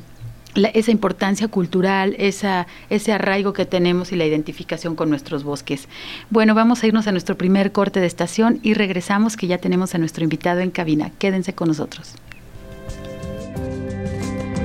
esa 0.73 0.91
importancia 0.91 1.47
cultural, 1.47 2.15
ese 2.17 3.11
arraigo 3.11 3.53
que 3.53 3.65
tenemos 3.65 4.11
y 4.11 4.15
la 4.15 4.25
identificación 4.25 4.95
con 4.95 5.09
nuestros 5.09 5.43
bosques. 5.43 5.87
Bueno, 6.29 6.55
vamos 6.55 6.83
a 6.83 6.87
irnos 6.87 7.07
a 7.07 7.11
nuestro 7.11 7.37
primer 7.37 7.71
corte 7.71 7.99
de 7.99 8.07
estación 8.07 8.59
y 8.63 8.73
regresamos 8.73 9.37
que 9.37 9.47
ya 9.47 9.57
tenemos 9.59 9.95
a 9.95 9.97
nuestro 9.97 10.23
invitado 10.23 10.59
en 10.61 10.71
cabina. 10.71 11.11
Quédense 11.19 11.53
con 11.53 11.67
nosotros. 11.67 12.15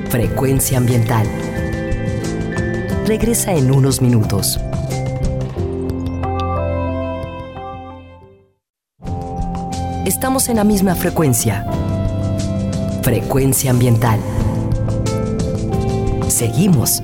Frecuencia 0.09 0.79
ambiental. 0.79 1.27
Regresa 3.07 3.53
en 3.55 3.71
unos 3.71 4.01
minutos. 4.01 4.59
Estamos 10.05 10.49
en 10.49 10.57
la 10.57 10.65
misma 10.65 10.95
frecuencia. 10.95 11.67
Frecuencia 13.03 13.71
ambiental. 13.71 14.21
Seguimos. 16.33 17.03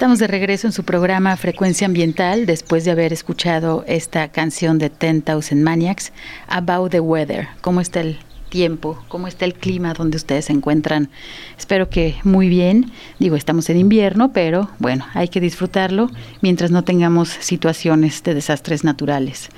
De 0.00 0.26
regreso 0.26 0.66
en 0.66 0.72
su 0.72 0.82
programa 0.84 1.36
Frecuencia 1.36 1.86
Ambiental 1.86 2.46
después 2.46 2.86
de 2.86 2.90
haber 2.90 3.12
escuchado 3.12 3.84
esta 3.86 4.28
canción 4.28 4.78
de 4.78 4.88
Ten 4.88 5.20
Thousand 5.20 5.62
Maniacs, 5.62 6.12
About 6.48 6.90
the 6.90 7.00
Weather. 7.00 7.48
¿Cómo 7.60 7.82
está 7.82 8.00
el 8.00 8.18
tiempo, 8.48 8.98
cómo 9.08 9.28
está 9.28 9.44
el 9.44 9.54
clima 9.54 9.92
donde 9.92 10.16
ustedes 10.16 10.46
se 10.46 10.52
encuentran. 10.52 11.10
Espero 11.60 11.90
que 11.90 12.14
muy 12.24 12.48
bien. 12.48 12.90
Digo, 13.18 13.36
estamos 13.36 13.68
en 13.68 13.76
invierno, 13.76 14.32
pero 14.32 14.70
bueno, 14.78 15.04
hay 15.12 15.28
que 15.28 15.42
disfrutarlo 15.42 16.10
mientras 16.40 16.70
no 16.70 16.84
tengamos 16.84 17.28
situaciones 17.28 18.22
de 18.22 18.32
desastres 18.32 18.82
naturales. 18.82 19.50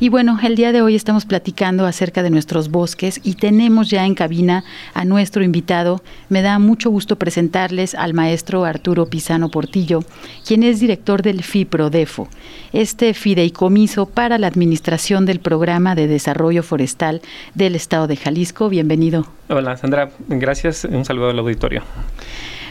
Y 0.00 0.08
bueno, 0.08 0.40
el 0.42 0.56
día 0.56 0.72
de 0.72 0.82
hoy 0.82 0.96
estamos 0.96 1.24
platicando 1.24 1.86
acerca 1.86 2.24
de 2.24 2.30
nuestros 2.30 2.68
bosques 2.68 3.20
y 3.22 3.34
tenemos 3.34 3.88
ya 3.90 4.04
en 4.04 4.16
cabina 4.16 4.64
a 4.92 5.04
nuestro 5.04 5.44
invitado. 5.44 6.02
Me 6.28 6.42
da 6.42 6.58
mucho 6.58 6.90
gusto 6.90 7.14
presentarles 7.14 7.94
al 7.94 8.12
maestro 8.12 8.64
Arturo 8.64 9.06
Pisano 9.06 9.48
Portillo, 9.48 10.00
quien 10.44 10.64
es 10.64 10.80
director 10.80 11.22
del 11.22 11.44
FIPRODEFO, 11.44 12.28
este 12.72 13.14
fideicomiso 13.14 14.06
para 14.06 14.38
la 14.38 14.48
administración 14.48 15.26
del 15.26 15.38
Programa 15.38 15.94
de 15.94 16.08
Desarrollo 16.08 16.64
Forestal 16.64 17.22
del 17.54 17.76
Estado 17.76 18.08
de 18.08 18.16
Jalisco. 18.16 18.68
Bienvenido. 18.68 19.28
Hola, 19.48 19.76
Sandra. 19.76 20.10
Gracias. 20.26 20.84
Un 20.84 21.04
saludo 21.04 21.32
al 21.36 21.40
auditorio. 21.40 21.82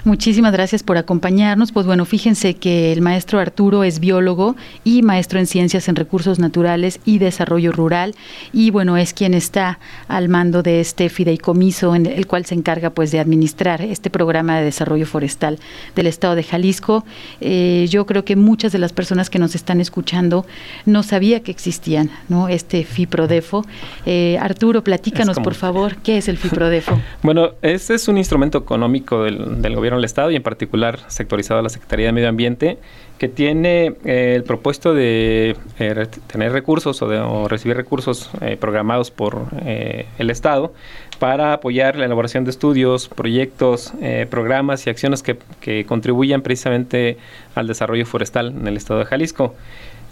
Muchísimas 0.06 0.54
gracias 0.54 0.84
por 0.84 1.00
acompañarnos. 1.00 1.72
Pues 1.72 1.88
bueno, 1.88 2.06
fíjense 2.06 2.54
que 2.54 2.94
el 2.94 3.02
maestro 3.02 3.40
Arturo 3.40 3.84
es 3.84 4.00
biólogo 4.00 4.56
y 4.84 5.02
maestro 5.02 5.40
en 5.40 5.48
ciencias 5.48 5.88
en 5.88 5.96
recursos 5.96 6.38
naturales 6.38 7.00
y 7.06 7.18
desarrollo 7.18 7.72
rural 7.72 8.14
y 8.54 8.70
bueno, 8.70 8.98
es 8.98 9.16
quien 9.16 9.34
está 9.34 9.80
al 10.08 10.30
mando 10.30 10.62
de 10.62 10.80
este 10.80 11.10
fideicomiso 11.10 11.96
en 11.96 12.06
el 12.06 12.28
cual 12.28 12.46
se 12.46 12.54
encarga 12.54 12.92
pues 12.92 13.10
de 13.10 13.20
administrar 13.20 13.82
este 13.82 14.12
programa 14.12 14.60
de 14.60 14.66
desarrollo 14.66 15.08
forestal 15.08 15.58
del 15.96 16.06
estado 16.06 16.36
de 16.36 16.44
Jalisco. 16.44 17.04
Eh, 17.42 17.88
yo 17.90 18.06
creo 18.06 18.24
que 18.26 18.36
muchas 18.36 18.72
de 18.72 18.78
las 18.78 18.94
personas 18.94 19.32
que 19.32 19.40
nos 19.40 19.56
están 19.56 19.82
escuchando 19.82 20.46
no 20.86 21.02
sabía 21.02 21.40
que 21.40 21.50
existían, 21.50 22.12
¿no? 22.30 22.48
Este 22.48 22.84
FIPRODEFO. 22.84 23.66
Eh, 24.06 24.38
Arturo, 24.40 24.84
platícanos 24.84 25.40
por 25.40 25.56
favor, 25.56 25.96
¿qué 26.04 26.20
es 26.20 26.28
el 26.28 26.38
FIPRODEFO? 26.38 27.02
bueno, 27.24 27.54
este 27.64 27.96
es 27.96 28.08
un 28.08 28.20
instrumento 28.20 28.60
económico 28.60 29.24
del, 29.24 29.64
del 29.64 29.76
gobierno 29.76 29.95
del 29.98 30.06
Estado 30.06 30.32
y 30.32 30.36
en 30.36 30.44
particular 30.44 31.00
sectorizado 31.08 31.60
a 31.60 31.64
la 31.64 31.70
Secretaría 31.70 32.08
de 32.08 32.12
Medio 32.12 32.30
Ambiente, 32.30 32.78
que 33.18 33.30
tiene 33.30 33.94
eh, 34.04 34.34
el 34.36 34.44
propuesto 34.44 34.94
de 34.94 35.56
eh, 35.80 36.08
tener 36.28 36.52
recursos 36.52 37.02
o, 37.02 37.08
de, 37.08 37.48
recibir 37.48 37.78
recursos 37.78 38.30
eh, 38.42 38.58
programados 38.60 39.10
por 39.12 39.48
el 39.66 40.30
Estado 40.30 40.74
para 41.20 41.54
apoyar 41.54 41.96
la 41.96 42.06
elaboración 42.06 42.44
de 42.44 42.52
estudios, 42.52 43.08
proyectos, 43.08 43.94
programas 44.30 44.86
y 44.86 44.90
acciones 44.90 45.24
que, 45.24 45.38
que, 45.62 45.86
contribuyan 45.86 46.42
precisamente 46.42 47.18
al 47.56 47.68
desarrollo 47.68 48.06
forestal 48.06 48.48
en 48.48 48.68
el 48.68 48.76
Estado 48.76 49.00
de 49.00 49.06
Jalisco. 49.06 49.56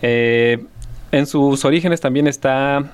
En 0.02 1.28
sus 1.28 1.66
orígenes 1.66 2.00
también 2.00 2.28
está 2.28 2.90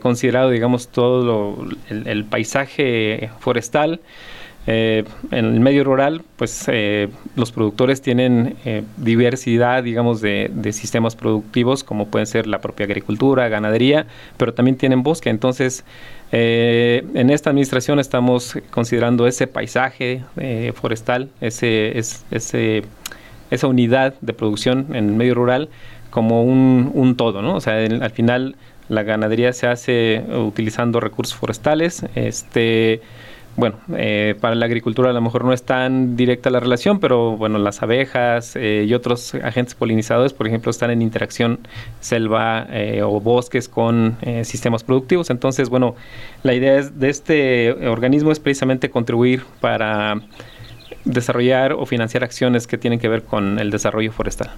considerado, 0.00 0.50
digamos, 0.50 0.88
todo 0.88 1.66
el, 1.90 2.24
paisaje 2.24 3.28
forestal, 3.40 4.00
eh, 4.70 5.04
en 5.30 5.46
el 5.46 5.60
medio 5.60 5.82
rural, 5.82 6.20
pues 6.36 6.66
eh, 6.68 7.08
los 7.36 7.52
productores 7.52 8.02
tienen 8.02 8.56
eh, 8.66 8.82
diversidad, 8.98 9.82
digamos, 9.82 10.20
de, 10.20 10.50
sistemas 10.72 11.16
productivos, 11.16 11.84
como 11.84 12.08
pueden 12.08 12.26
ser 12.26 12.46
la 12.46 12.60
propia 12.60 12.84
agricultura, 12.84 13.48
ganadería, 13.48 14.04
pero 14.36 14.52
también 14.52 14.76
tienen 14.76 15.02
bosque. 15.02 15.30
Entonces, 15.30 15.86
en 16.32 17.30
esta 17.30 17.48
administración 17.48 17.98
estamos 17.98 18.58
considerando 18.70 19.26
ese 19.26 19.46
paisaje 19.46 20.22
forestal, 20.74 21.30
ese, 21.40 21.98
ese, 21.98 22.82
esa 23.50 23.66
unidad 23.66 24.16
de 24.20 24.34
producción 24.34 24.88
en 24.90 25.08
el 25.08 25.14
medio 25.14 25.34
rural 25.34 25.70
como 26.10 26.44
un, 26.44 26.90
un 26.92 27.16
todo, 27.16 27.40
¿no? 27.40 27.54
O 27.54 27.60
sea, 27.62 27.76
al 27.78 28.10
final 28.10 28.56
la 28.90 29.02
ganadería 29.02 29.54
se 29.54 29.66
hace 29.66 30.22
utilizando 30.28 31.00
recursos 31.00 31.34
forestales, 31.34 32.04
este 32.14 33.00
bueno, 33.58 33.76
eh, 33.96 34.36
para 34.40 34.54
la 34.54 34.66
agricultura 34.66 35.10
a 35.10 35.12
lo 35.12 35.20
mejor 35.20 35.44
no 35.44 35.52
es 35.52 35.64
tan 35.64 36.16
directa 36.16 36.48
la 36.48 36.60
relación, 36.60 37.00
pero 37.00 37.36
bueno, 37.36 37.58
las 37.58 37.82
abejas 37.82 38.54
eh, 38.54 38.86
y 38.88 38.94
otros 38.94 39.34
agentes 39.34 39.74
polinizadores, 39.74 40.32
por 40.32 40.46
ejemplo, 40.46 40.70
están 40.70 40.92
en 40.92 41.02
interacción 41.02 41.58
selva 41.98 42.68
eh, 42.70 43.02
o 43.02 43.20
bosques 43.20 43.68
con 43.68 44.16
sistemas 44.44 44.84
productivos. 44.84 45.30
Entonces, 45.30 45.70
bueno, 45.70 45.96
la 46.44 46.54
idea 46.54 46.82
de 46.82 47.08
este 47.08 47.72
organismo 47.88 48.30
es 48.30 48.38
precisamente 48.38 48.90
contribuir 48.90 49.42
para 49.60 50.20
desarrollar 51.04 51.72
o 51.72 51.84
financiar 51.84 52.22
acciones 52.22 52.68
que 52.68 52.78
tienen 52.78 53.00
que 53.00 53.08
ver 53.08 53.24
con 53.24 53.58
el 53.58 53.72
desarrollo 53.72 54.12
forestal. 54.12 54.52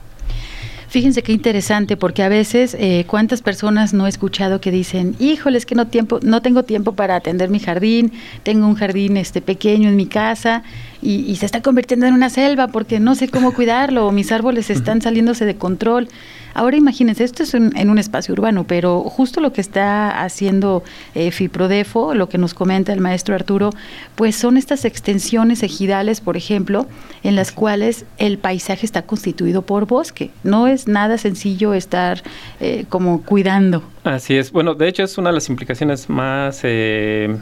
Fíjense 0.91 1.23
qué 1.23 1.31
interesante, 1.31 1.97
porque 1.97 2.25
a 2.25 2.29
veces 2.29 2.77
eh, 2.77 3.05
cuántas 3.07 3.43
personas 3.43 3.95
no 3.95 4.07
he 4.07 4.09
escuchado 4.09 4.61
que 4.61 4.73
dicen, 4.73 5.15
híjoles 5.21 5.65
que 5.65 5.77
no 5.77 5.87
tiempo, 5.87 6.19
no 6.21 6.43
tengo 6.43 6.65
tiempo 6.65 6.97
para 6.97 7.15
atender 7.15 7.49
mi 7.49 7.61
jardín, 7.61 8.13
tengo 8.43 8.67
un 8.67 8.75
jardín 8.75 9.17
este 9.17 9.41
pequeño 9.41 9.89
en 9.89 9.95
mi 9.95 10.07
casa 10.07 10.65
y, 11.01 11.21
y 11.31 11.37
se 11.37 11.47
está 11.47 11.63
convirtiendo 11.63 12.07
en 12.07 12.15
una 12.15 12.29
selva 12.29 12.67
porque 12.67 12.99
no 12.99 13.15
sé 13.15 13.29
cómo 13.29 13.55
cuidarlo, 13.55 14.09
o 14.09 14.11
mis 14.11 14.33
árboles 14.33 14.69
están 14.69 15.01
saliéndose 15.01 15.45
de 15.45 15.55
control. 15.55 16.09
Ahora 16.55 16.77
imagínense, 16.77 17.25
esto 17.25 17.43
es 17.43 17.55
en 17.55 17.91
un 17.91 17.99
espacio 17.99 18.33
urbano, 18.33 18.65
pero 18.65 19.03
justo 19.03 19.41
lo 19.41 19.53
que 19.53 19.61
está 19.61 20.23
haciendo 20.23 20.83
eh, 21.15 21.31
FIPRODEFO, 21.31 22.15
lo 22.15 22.29
que 22.29 22.39
nos 22.39 22.55
comenta 22.55 22.93
el 22.93 23.01
maestro 23.01 23.35
Arturo, 23.35 23.71
pues 24.17 24.37
son 24.37 24.57
estas 24.57 24.85
extensiones 24.85 25.63
ejidales, 25.63 26.21
por 26.21 26.37
ejemplo, 26.37 26.87
en 27.23 27.37
las 27.37 27.53
cuales 27.53 28.05
el 28.19 28.39
paisaje 28.39 28.87
está 28.87 29.03
constituido 29.03 29.63
por 29.63 29.87
bosque. 29.87 30.31
No 30.43 30.67
es 30.67 30.89
nada 30.89 31.19
sencillo 31.19 31.75
estar 31.75 32.23
eh, 32.61 32.85
como 32.89 33.23
cuidando. 33.23 33.83
Así 34.05 34.37
es. 34.37 34.51
Bueno, 34.51 34.75
de 34.75 34.89
hecho 34.89 35.03
es 35.03 35.19
una 35.19 35.31
de 35.31 35.35
las 35.35 35.49
implicaciones 35.49 36.09
más... 36.09 36.61
Eh, 36.65 37.37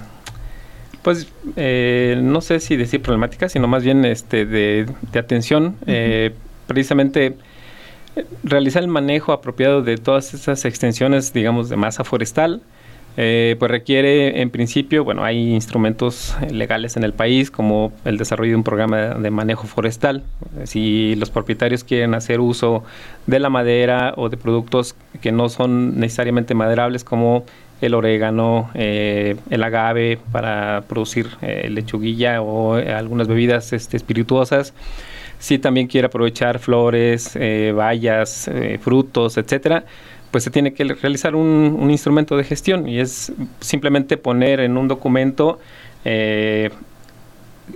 pues 1.02 1.28
no 1.56 2.40
sé 2.42 2.60
si 2.60 2.76
decir 2.76 3.00
problemática, 3.00 3.48
sino 3.48 3.66
más 3.66 3.82
bien 3.82 4.04
este 4.04 4.44
de, 4.44 4.86
atención. 5.14 5.76
precisamente 6.66 7.38
realizar 8.42 8.82
el 8.82 8.88
manejo 8.88 9.32
apropiado 9.32 9.82
de 9.82 9.96
todas 9.96 10.34
esas 10.34 10.64
extensiones, 10.64 11.32
digamos, 11.32 11.68
de 11.68 11.76
masa 11.76 12.04
forestal, 12.04 12.62
eh, 13.20 13.56
pues 13.58 13.68
requiere 13.68 14.42
en 14.42 14.50
principio, 14.50 15.02
bueno, 15.02 15.24
hay 15.24 15.52
instrumentos 15.52 16.36
legales 16.52 16.96
en 16.96 17.02
el 17.02 17.12
país 17.12 17.50
como 17.50 17.92
el 18.04 18.16
desarrollo 18.16 18.52
de 18.52 18.56
un 18.56 18.62
programa 18.62 18.96
de 18.96 19.30
manejo 19.32 19.66
forestal. 19.66 20.22
Si 20.62 21.16
los 21.16 21.28
propietarios 21.28 21.82
quieren 21.82 22.14
hacer 22.14 22.38
uso 22.38 22.84
de 23.26 23.40
la 23.40 23.50
madera 23.50 24.14
o 24.16 24.28
de 24.28 24.36
productos 24.36 24.94
que 25.20 25.32
no 25.32 25.48
son 25.48 25.98
necesariamente 25.98 26.54
maderables 26.54 27.02
como 27.02 27.44
el 27.80 27.94
orégano, 27.94 28.70
eh, 28.74 29.34
el 29.50 29.64
agave 29.64 30.20
para 30.30 30.84
producir 30.88 31.28
eh, 31.42 31.68
lechuguilla 31.70 32.40
o 32.40 32.74
algunas 32.74 33.26
bebidas 33.26 33.72
este, 33.72 33.96
espirituosas. 33.96 34.74
Si 35.38 35.58
también 35.58 35.86
quiere 35.86 36.06
aprovechar 36.06 36.58
flores, 36.58 37.38
bayas, 37.74 38.50
frutos, 38.80 39.36
etcétera, 39.36 39.84
pues 40.30 40.44
se 40.44 40.50
tiene 40.50 40.74
que 40.74 40.84
realizar 40.84 41.34
un, 41.34 41.90
instrumento 41.90 42.36
de 42.36 42.44
gestión 42.44 42.88
y 42.88 43.00
es 43.00 43.32
simplemente 43.60 44.16
poner 44.16 44.60
en 44.60 44.76
un 44.76 44.88
documento 44.88 45.58
eh, 46.04 46.70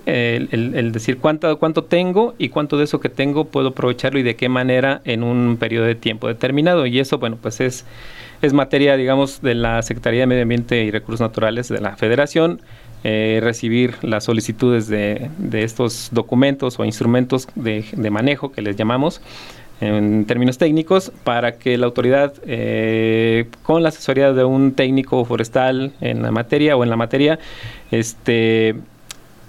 el, 0.07 0.92
decir 0.92 1.18
cuánto, 1.18 1.59
cuánto 1.59 1.85
tengo 1.85 2.35
y 2.38 2.48
cuánto 2.48 2.77
de 2.77 2.85
eso 2.85 3.01
que 3.01 3.09
tengo 3.09 3.46
puedo 3.46 3.68
aprovecharlo 3.68 4.18
y 4.18 4.22
de 4.22 4.37
qué 4.37 4.48
manera 4.48 5.01
en 5.05 5.22
un 5.22 5.57
periodo 5.59 5.87
de 5.87 5.94
tiempo 5.94 6.29
determinado. 6.29 6.87
Y 6.87 6.98
eso, 6.98 7.18
bueno, 7.18 7.38
pues 7.40 7.61
es, 7.61 7.87
es 8.42 8.53
materia, 8.53 8.96
digamos, 8.96 9.40
de 9.42 9.55
la 9.55 9.83
Secretaría 9.83 10.20
de 10.20 10.27
Medio 10.27 10.42
Ambiente 10.42 10.83
y 10.85 10.90
Recursos 10.90 11.20
Naturales 11.20 11.68
de 11.68 11.81
la 11.81 11.96
Federación. 11.96 12.61
Eh, 13.05 13.41
recibir 13.43 13.97
las 14.03 14.25
solicitudes 14.25 14.87
de, 14.87 15.29
estos 15.53 16.11
documentos 16.12 16.79
o 16.79 16.85
instrumentos 16.85 17.49
de, 17.57 17.85
de 17.91 18.11
manejo 18.11 18.53
que 18.53 18.62
les 18.62 18.77
llamamos 18.77 19.21
en 19.83 20.25
términos 20.27 20.59
técnicos 20.59 21.11
para 21.25 21.59
que 21.59 21.77
la 21.77 21.87
autoridad, 21.87 22.35
eh, 22.47 23.47
con 23.65 23.83
la 23.83 23.88
asesoría 23.88 24.33
de 24.33 24.45
un 24.45 24.75
técnico 24.75 25.25
forestal 25.25 25.93
en 26.01 26.23
la 26.23 26.31
materia 26.31 26.77
o 26.77 26.85
en 26.85 26.91
la 26.91 26.97
materia, 26.97 27.41
este, 27.91 28.77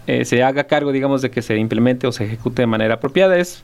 eh, 0.07 0.25
se 0.25 0.41
haga 0.41 0.63
cargo, 0.63 0.91
digamos, 0.91 1.21
de 1.21 1.29
que 1.29 1.43
se 1.43 1.55
implemente 1.57 2.07
o 2.07 2.11
se 2.11 2.25
ejecute 2.25 2.63
de 2.63 2.67
manera 2.67 2.95
apropiada. 2.95 3.37
Es 3.37 3.63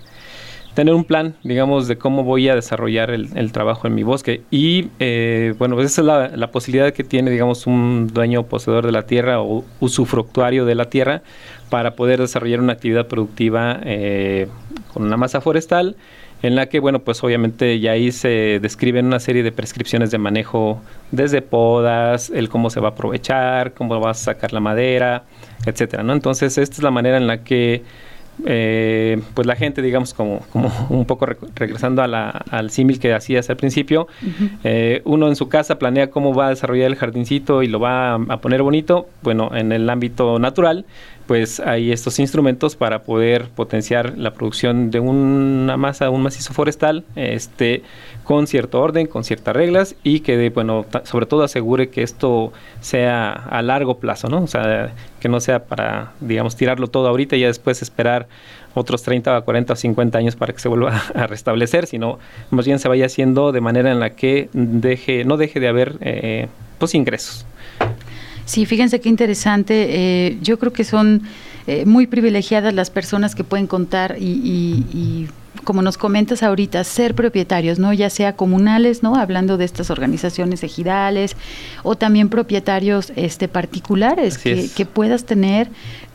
tener 0.73 0.93
un 0.93 1.03
plan, 1.03 1.35
digamos, 1.43 1.87
de 1.87 1.97
cómo 1.97 2.23
voy 2.23 2.47
a 2.49 2.55
desarrollar 2.55 3.11
el, 3.11 3.51
trabajo 3.51 3.87
en 3.87 3.95
mi 3.95 4.03
bosque. 4.03 4.41
Y, 4.51 4.89
eh, 4.99 5.53
bueno, 5.57 5.79
esa 5.81 6.01
es 6.01 6.05
la, 6.05 6.27
la, 6.29 6.51
posibilidad 6.51 6.93
que 6.93 7.03
tiene, 7.03 7.31
digamos, 7.31 7.67
un 7.67 8.07
dueño 8.13 8.43
poseedor 8.43 8.85
de 8.85 8.91
la 8.91 9.03
tierra 9.03 9.41
o 9.41 9.65
usufructuario 9.79 10.65
de 10.65 10.75
la 10.75 10.85
tierra 10.85 11.21
para 11.69 11.95
poder 11.95 12.19
desarrollar 12.19 12.61
una 12.61 12.73
actividad 12.73 13.07
productiva 13.07 13.79
con 14.93 15.03
una 15.03 15.17
masa 15.17 15.41
forestal 15.41 15.95
en 16.41 16.55
la 16.55 16.67
que, 16.67 16.79
bueno, 16.79 16.99
pues 16.99 17.23
obviamente 17.23 17.79
ya 17.79 17.91
ahí 17.91 18.11
se 18.11 18.59
describen 18.61 19.05
una 19.05 19.19
serie 19.19 19.43
de 19.43 19.51
prescripciones 19.51 20.09
de 20.11 20.17
manejo 20.17 20.81
desde 21.11 21.41
podas, 21.41 22.29
el 22.29 22.47
cómo 22.47 22.69
se 22.69 22.79
va 22.79 22.89
a 22.89 22.91
aprovechar, 22.91 23.73
cómo 23.73 23.99
vas 23.99 24.21
a 24.21 24.33
sacar 24.33 24.53
la 24.53 24.61
madera, 24.61 25.23
etcétera. 25.65 26.03
Entonces, 26.11 26.57
esta 26.57 26.75
es 26.77 26.83
la 26.83 26.91
manera 26.91 27.17
en 27.17 27.27
la 27.27 27.43
que 27.43 27.83
eh, 28.45 29.21
pues 29.33 29.45
la 29.47 29.55
gente, 29.55 29.81
digamos, 29.81 30.13
como, 30.13 30.39
como 30.51 30.71
un 30.89 31.05
poco 31.05 31.25
regresando 31.55 32.01
a 32.01 32.07
la, 32.07 32.29
al 32.29 32.69
símil 32.69 32.99
que 32.99 33.13
hacías 33.13 33.49
al 33.49 33.57
principio, 33.57 34.07
eh, 34.63 35.01
uno 35.05 35.27
en 35.27 35.35
su 35.35 35.49
casa 35.49 35.79
planea 35.79 36.09
cómo 36.09 36.33
va 36.33 36.47
a 36.47 36.49
desarrollar 36.49 36.87
el 36.87 36.95
jardincito 36.95 37.63
y 37.63 37.67
lo 37.67 37.79
va 37.79 38.15
a, 38.15 38.37
poner 38.37 38.61
bonito, 38.61 39.07
bueno, 39.21 39.51
en 39.55 39.71
el 39.71 39.89
ámbito 39.89 40.39
natural, 40.39 40.85
pues 41.29 41.59
hay 41.59 41.91
estos 41.91 42.17
instrumentos 42.17 42.75
para 42.75 43.03
poder 43.03 43.49
potenciar 43.49 44.17
la 44.17 44.33
producción 44.33 44.89
de 44.89 44.99
una 44.99 45.77
masa, 45.77 46.09
un 46.09 46.23
macizo 46.23 46.55
forestal, 46.55 47.05
este, 47.15 47.83
con 48.23 48.47
cierto 48.47 48.81
orden, 48.81 49.05
con 49.05 49.23
ciertas 49.23 49.55
reglas 49.55 49.95
y 50.01 50.21
que, 50.21 50.49
bueno, 50.49 50.87
sobre 51.03 51.27
todo 51.27 51.43
asegure 51.43 51.89
que 51.89 52.01
esto 52.01 52.51
sea 52.81 53.31
a 53.31 53.61
largo 53.61 53.99
plazo, 53.99 54.27
¿no? 54.27 54.41
O 54.41 54.47
sea, 54.47 54.91
que 55.19 55.29
no 55.29 55.39
sea 55.39 55.65
para, 55.65 56.13
digamos, 56.19 56.55
tirarlo 56.55 56.87
todo 56.87 57.07
ahorita 57.07 57.35
y 57.35 57.41
ya 57.41 57.47
después 57.47 57.83
esperar 57.83 58.27
otros 58.73 59.03
30, 59.03 59.39
40 59.41 59.73
o 59.73 59.75
50 59.75 60.17
años 60.17 60.35
para 60.35 60.51
que 60.51 60.57
se 60.57 60.67
vuelva 60.67 60.99
a 61.13 61.27
restablecer, 61.27 61.85
sino 61.85 62.17
más 62.49 62.65
bien 62.65 62.79
se 62.79 62.87
vaya 62.87 63.05
haciendo 63.05 63.51
de 63.51 63.61
manera 63.61 63.91
en 63.91 63.99
la 63.99 64.15
que 64.15 64.49
deje, 64.53 65.25
no 65.25 65.37
deje 65.37 65.59
de 65.59 65.67
haber, 65.67 65.95
eh, 66.01 66.47
pues, 66.79 66.95
ingresos. 66.95 67.45
Sí, 68.49 68.65
fíjense 68.65 68.99
qué 68.99 69.09
interesante. 69.09 69.85
Eh, 69.89 70.39
yo 70.41 70.57
creo 70.57 70.73
que 70.73 70.83
son 70.83 71.21
eh, 71.67 71.85
muy 71.85 72.07
privilegiadas 72.07 72.73
las 72.73 72.89
personas 72.89 73.35
que 73.35 73.43
pueden 73.43 73.67
contar 73.67 74.15
y, 74.19 75.27
como 75.63 75.83
nos 75.83 75.99
comentas 75.99 76.41
ahorita, 76.41 76.83
ser 76.83 77.13
propietarios, 77.13 77.77
¿no? 77.77 77.93
Ya 77.93 78.09
sea 78.09 78.35
comunales, 78.35 79.03
¿no? 79.03 79.17
Hablando 79.17 79.57
de 79.57 79.65
estas 79.65 79.91
organizaciones 79.91 80.63
ejidales 80.63 81.35
o 81.83 81.95
también 81.95 82.29
propietarios 82.29 83.13
este 83.15 83.47
particulares 83.47 84.39
que, 84.39 84.67
que, 84.75 84.85
puedas 84.87 85.25
tener 85.25 85.69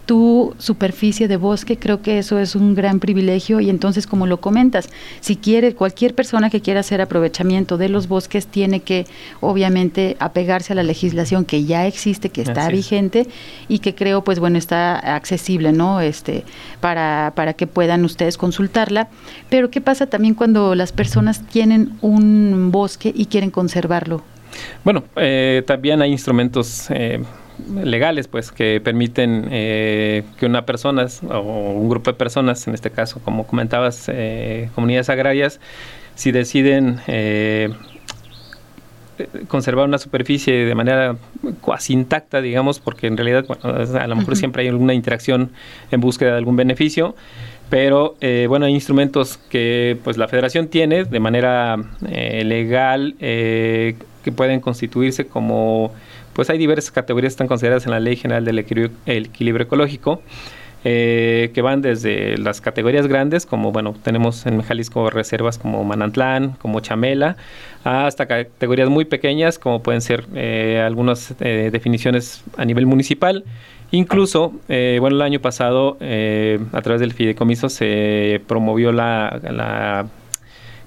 tu 0.06 0.54
superficie 0.58 1.28
de 1.28 1.36
bosque, 1.36 1.78
creo 1.78 2.02
que 2.02 2.18
eso 2.18 2.38
es 2.38 2.54
un 2.54 2.74
gran 2.74 3.00
privilegio 3.00 3.60
y 3.60 3.70
entonces 3.70 4.06
como 4.06 4.26
lo 4.26 4.40
comentas, 4.40 4.90
si 5.20 5.36
quiere 5.36 5.74
cualquier 5.74 6.14
persona 6.14 6.50
que 6.50 6.60
quiera 6.60 6.80
hacer 6.80 7.00
aprovechamiento 7.00 7.78
de 7.78 7.88
los 7.88 8.08
bosques 8.08 8.46
tiene 8.46 8.80
que 8.80 9.06
obviamente 9.40 10.16
apegarse 10.18 10.72
a 10.72 10.76
la 10.76 10.82
legislación 10.82 11.44
que 11.44 11.64
ya 11.64 11.86
existe, 11.86 12.28
que 12.28 12.42
está 12.42 12.68
vigente 12.68 13.26
y 13.68 13.78
que 13.78 13.94
creo 13.94 14.22
pues 14.24 14.38
bueno 14.38 14.58
está 14.58 14.98
accesible, 15.14 15.72
¿no? 15.72 16.00
Este 16.00 16.44
para 16.80 17.32
para 17.34 17.54
que 17.54 17.66
puedan 17.66 18.04
ustedes 18.04 18.36
consultarla, 18.36 19.08
pero 19.48 19.70
¿qué 19.70 19.80
pasa 19.80 20.06
también 20.06 20.34
cuando 20.34 20.74
las 20.74 20.92
personas 20.92 21.46
tienen 21.46 21.92
un 22.02 22.70
bosque 22.70 23.12
y 23.14 23.26
quieren 23.26 23.50
conservarlo? 23.50 24.22
Bueno, 24.84 25.04
eh, 25.16 25.62
también 25.66 26.00
hay 26.02 26.12
instrumentos 26.12 26.86
eh, 26.90 27.22
legales 27.82 28.28
pues 28.28 28.50
que 28.50 28.80
permiten 28.80 29.48
eh, 29.50 30.24
que 30.38 30.46
una 30.46 30.66
persona 30.66 31.06
o 31.28 31.72
un 31.72 31.88
grupo 31.88 32.10
de 32.10 32.16
personas, 32.16 32.66
en 32.66 32.74
este 32.74 32.90
caso 32.90 33.20
como 33.24 33.46
comentabas, 33.46 34.08
eh, 34.08 34.70
comunidades 34.74 35.08
agrarias, 35.08 35.60
si 36.14 36.32
deciden 36.32 37.00
eh, 37.06 37.70
conservar 39.48 39.86
una 39.86 39.98
superficie 39.98 40.64
de 40.64 40.74
manera 40.74 41.16
cuasi 41.60 41.92
intacta, 41.92 42.40
digamos, 42.40 42.80
porque 42.80 43.06
en 43.06 43.16
realidad 43.16 43.44
a 43.62 44.06
lo 44.06 44.16
mejor 44.16 44.36
siempre 44.36 44.62
hay 44.62 44.68
alguna 44.68 44.94
interacción 44.94 45.52
en 45.90 46.00
búsqueda 46.00 46.32
de 46.32 46.38
algún 46.38 46.56
beneficio, 46.56 47.14
pero 47.70 48.16
bueno, 48.48 48.66
hay 48.66 48.74
instrumentos 48.74 49.38
que 49.48 49.98
pues 50.02 50.16
la 50.16 50.26
federación 50.26 50.66
tiene 50.66 51.04
de 51.04 51.20
manera 51.20 51.76
legal 52.02 53.14
que 53.18 54.32
pueden 54.34 54.60
constituirse 54.60 55.26
como 55.26 55.92
pues 56.34 56.50
hay 56.50 56.58
diversas 56.58 56.90
categorías 56.90 57.32
que 57.32 57.34
están 57.34 57.48
consideradas 57.48 57.86
en 57.86 57.92
la 57.92 58.00
Ley 58.00 58.16
General 58.16 58.44
del 58.44 58.58
Equilibrio, 58.58 59.64
Ecológico. 59.64 60.22
Eh, 60.86 61.50
que 61.54 61.62
van 61.62 61.80
desde 61.80 62.36
las 62.36 62.60
categorías 62.60 63.06
grandes, 63.06 63.46
como 63.46 63.72
bueno, 63.72 63.94
tenemos 64.02 64.44
en 64.44 64.60
Jalisco 64.60 65.08
reservas 65.08 65.56
como 65.56 65.82
Manantlán, 65.82 66.56
como 66.60 66.80
Chamela, 66.80 67.38
hasta 67.84 68.26
categorías 68.26 68.90
muy 68.90 69.06
pequeñas, 69.06 69.58
como 69.58 69.82
pueden 69.82 70.02
ser 70.02 70.26
eh, 70.34 70.82
algunas 70.84 71.34
eh, 71.40 71.70
definiciones 71.72 72.44
a 72.58 72.66
nivel 72.66 72.84
municipal. 72.84 73.44
Incluso, 73.92 74.52
bueno, 74.68 75.16
el 75.16 75.22
año 75.22 75.40
pasado, 75.40 75.96
a 76.00 76.82
través 76.82 77.00
del 77.00 77.12
fideicomiso, 77.12 77.68
se 77.68 78.42
promovió 78.46 78.90
la, 78.90 79.40
la 79.42 80.06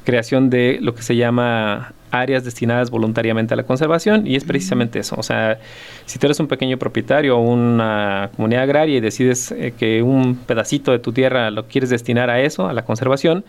creación 0.03 0.49
de 0.49 0.79
lo 0.81 0.93
que 0.93 1.01
se 1.01 1.15
llama 1.15 1.93
áreas 2.11 2.43
destinadas 2.43 2.89
voluntariamente 2.89 3.53
a 3.53 3.57
la 3.57 3.63
conservación 3.63 4.27
y 4.27 4.35
es 4.35 4.43
precisamente 4.43 4.99
eso. 4.99 5.15
O 5.17 5.23
sea, 5.23 5.59
si 6.05 6.19
tú 6.19 6.27
eres 6.27 6.39
un 6.39 6.47
pequeño 6.47 6.77
propietario 6.77 7.37
o 7.37 7.41
una 7.41 8.29
comunidad 8.35 8.63
agraria 8.63 8.97
y 8.97 8.99
decides 8.99 9.51
eh, 9.51 9.73
que 9.77 10.01
un 10.01 10.35
pedacito 10.35 10.91
de 10.91 10.99
tu 10.99 11.11
tierra 11.11 11.51
lo 11.51 11.67
quieres 11.67 11.89
destinar 11.89 12.29
a 12.29 12.41
eso, 12.41 12.67
a 12.67 12.73
la 12.73 12.83
conservación, 12.83 13.43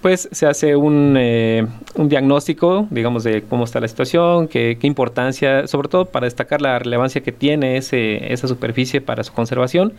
pues 0.00 0.28
se 0.32 0.46
hace 0.46 0.74
un, 0.74 1.14
eh, 1.16 1.64
un 1.94 2.08
diagnóstico, 2.08 2.88
digamos, 2.90 3.22
de 3.22 3.42
cómo 3.42 3.64
está 3.64 3.78
la 3.78 3.86
situación, 3.86 4.48
qué, 4.48 4.76
qué, 4.80 4.88
importancia, 4.88 5.68
sobre 5.68 5.88
todo 5.88 6.06
para 6.06 6.24
destacar 6.24 6.60
la 6.60 6.78
relevancia 6.80 7.22
que 7.22 7.30
tiene 7.30 7.76
ese, 7.76 8.32
esa 8.32 8.48
superficie 8.48 9.00
para 9.00 9.22
su 9.22 9.32
conservación 9.32 9.92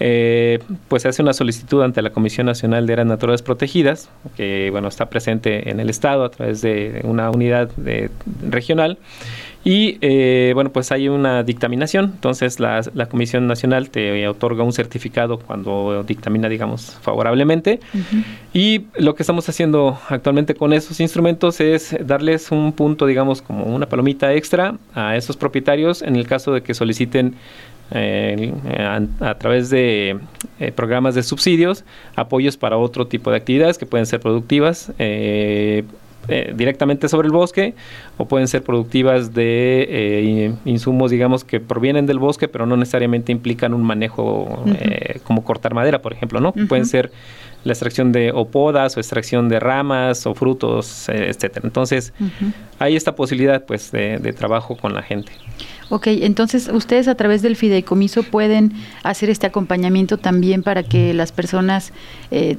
eh, 0.00 0.60
pues 0.88 1.02
se 1.02 1.08
hace 1.08 1.22
una 1.22 1.32
solicitud 1.32 1.82
ante 1.82 2.02
la 2.02 2.10
Comisión 2.10 2.46
Nacional 2.46 2.86
de 2.86 2.92
Áreas 2.94 3.08
Naturales 3.08 3.42
Protegidas, 3.42 4.10
que 4.36 4.70
bueno 4.70 4.88
está 4.88 5.10
presente 5.10 5.70
en 5.70 5.80
el 5.80 5.90
estado 5.90 6.24
a 6.24 6.30
través 6.30 6.62
de 6.62 7.00
una 7.04 7.30
unidad 7.30 7.70
regional. 8.48 8.98
Y 9.64 9.98
eh, 10.00 10.52
bueno, 10.54 10.70
pues 10.72 10.92
hay 10.92 11.08
una 11.08 11.42
dictaminación, 11.42 12.12
entonces 12.14 12.60
la, 12.60 12.82
Comisión 13.10 13.46
Nacional 13.46 13.90
te 13.90 14.26
otorga 14.28 14.62
un 14.62 14.72
certificado 14.72 15.38
cuando 15.38 16.04
dictamina, 16.04 16.48
digamos, 16.48 16.96
favorablemente. 17.02 17.80
Y 18.54 18.86
lo 18.96 19.14
que 19.14 19.22
estamos 19.22 19.48
haciendo 19.48 19.98
actualmente 20.08 20.54
con 20.54 20.72
esos 20.72 21.00
instrumentos 21.00 21.60
es 21.60 21.96
darles 22.00 22.50
un 22.50 22.72
punto, 22.72 23.04
digamos, 23.04 23.42
como 23.42 23.64
una 23.64 23.86
palomita 23.86 24.32
extra 24.32 24.76
a 24.94 25.16
esos 25.16 25.36
propietarios 25.36 26.02
en 26.02 26.16
el 26.16 26.26
caso 26.26 26.52
de 26.52 26.62
que 26.62 26.72
soliciten 26.72 27.34
eh, 27.90 28.52
a, 29.20 29.34
través 29.34 29.70
de 29.70 30.18
eh, 30.60 30.72
programas 30.72 31.14
de 31.14 31.22
subsidios, 31.22 31.84
apoyos 32.16 32.56
para 32.56 32.76
otro 32.76 33.06
tipo 33.06 33.30
de 33.30 33.36
actividades 33.36 33.78
que 33.78 33.86
pueden 33.86 34.06
ser 34.06 34.20
productivas. 34.20 34.92
Eh, 34.98 35.84
eh, 36.30 36.52
directamente 36.54 37.08
sobre 37.08 37.26
el 37.26 37.32
bosque 37.32 37.74
o 38.18 38.28
pueden 38.28 38.48
ser 38.48 38.62
productivas 38.62 39.32
de 39.32 40.52
insumos, 40.66 41.10
digamos, 41.10 41.42
que 41.42 41.58
provienen 41.58 42.04
del 42.04 42.18
bosque, 42.18 42.48
pero 42.48 42.66
no 42.66 42.76
necesariamente 42.76 43.32
implican 43.32 43.72
un 43.72 43.82
manejo 43.82 44.62
como 45.24 45.42
cortar 45.42 45.72
madera, 45.72 46.02
por 46.02 46.12
ejemplo, 46.12 46.38
¿no? 46.40 46.52
Pueden 46.52 46.84
ser 46.84 47.12
la 47.64 47.72
extracción 47.72 48.12
de 48.12 48.32
o 48.34 48.48
podas 48.48 48.96
o 48.96 49.00
extracción 49.00 49.48
de 49.48 49.60
ramas 49.60 50.26
o 50.26 50.34
frutos, 50.34 51.08
etcétera. 51.08 51.62
Entonces, 51.64 52.12
hay 52.78 52.96
esta 52.96 53.14
posibilidad, 53.14 53.64
pues, 53.64 53.90
de, 53.90 54.18
de 54.18 54.32
trabajo 54.32 54.76
con 54.76 54.94
la 54.94 55.02
gente. 55.02 55.32
Ok, 55.90 56.08
entonces 56.08 56.68
ustedes 56.72 57.08
a 57.08 57.14
través 57.14 57.40
del 57.40 57.56
fideicomiso 57.56 58.22
pueden 58.22 58.72
hacer 59.02 59.30
este 59.30 59.46
acompañamiento 59.46 60.18
también 60.18 60.62
para 60.62 60.82
que 60.82 61.14
las 61.14 61.32
personas 61.32 61.92
eh, 62.30 62.58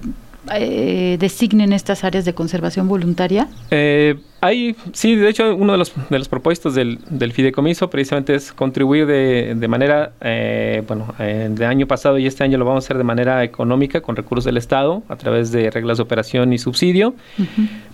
eh, 0.54 1.18
designen 1.20 1.74
estas 1.74 2.04
áreas 2.04 2.26
de 2.26 2.34
conservación 2.34 2.88
voluntaria? 2.88 3.48
Eh, 3.72 4.16
hay, 4.42 4.76
sí, 4.94 5.16
de 5.16 5.30
hecho, 5.30 5.54
uno 5.54 5.74
de 5.74 5.78
los, 5.78 5.92
de 6.10 6.18
los 6.18 6.30
propósitos 6.30 6.74
del, 6.74 7.00
del 7.10 7.34
fideicomiso 7.34 7.90
precisamente 7.90 8.36
es 8.36 8.54
contribuir 8.54 9.06
de, 9.06 9.54
de 9.56 9.68
manera, 9.68 10.14
eh, 10.22 10.82
bueno, 10.88 11.14
eh, 11.20 11.50
de 11.52 11.66
año 11.66 11.88
pasado 11.88 12.18
y 12.18 12.26
este 12.26 12.46
año 12.46 12.58
lo 12.58 12.64
vamos 12.64 12.84
a 12.84 12.86
hacer 12.86 12.98
de 12.98 13.04
manera 13.04 13.44
económica 13.44 14.00
con 14.02 14.16
recursos 14.16 14.46
del 14.46 14.56
Estado 14.56 15.04
a 15.10 15.18
través 15.18 15.52
de 15.52 15.70
reglas 15.70 15.98
de 15.98 16.04
operación 16.04 16.54
y 16.54 16.58
subsidio, 16.58 17.16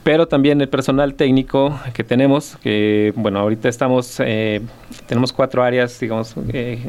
pero 0.04 0.28
también 0.28 0.62
el 0.62 0.70
personal 0.70 1.16
técnico 1.16 1.80
que 1.94 2.04
tenemos, 2.04 2.58
que, 2.62 3.12
bueno, 3.16 3.40
ahorita 3.40 3.68
estamos, 3.68 4.20
eh, 4.20 4.62
tenemos 5.08 5.34
cuatro 5.34 5.64
áreas, 5.64 6.00
digamos, 6.00 6.36
eh, 6.54 6.80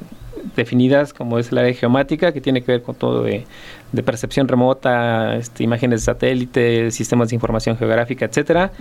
definidas 0.54 1.12
como 1.12 1.38
es 1.38 1.50
el 1.50 1.58
área 1.58 1.74
geomática 1.74 2.32
que 2.32 2.40
tiene 2.40 2.62
que 2.62 2.72
ver 2.72 2.82
con 2.82 2.94
todo 2.94 3.22
de, 3.22 3.44
de 3.92 4.02
percepción 4.02 4.48
remota, 4.48 5.36
este, 5.36 5.62
imágenes 5.64 6.00
de 6.00 6.04
satélite, 6.04 6.90
sistemas 6.90 7.30
de 7.30 7.36
información 7.36 7.76
geográfica, 7.76 8.26
etcétera. 8.26 8.72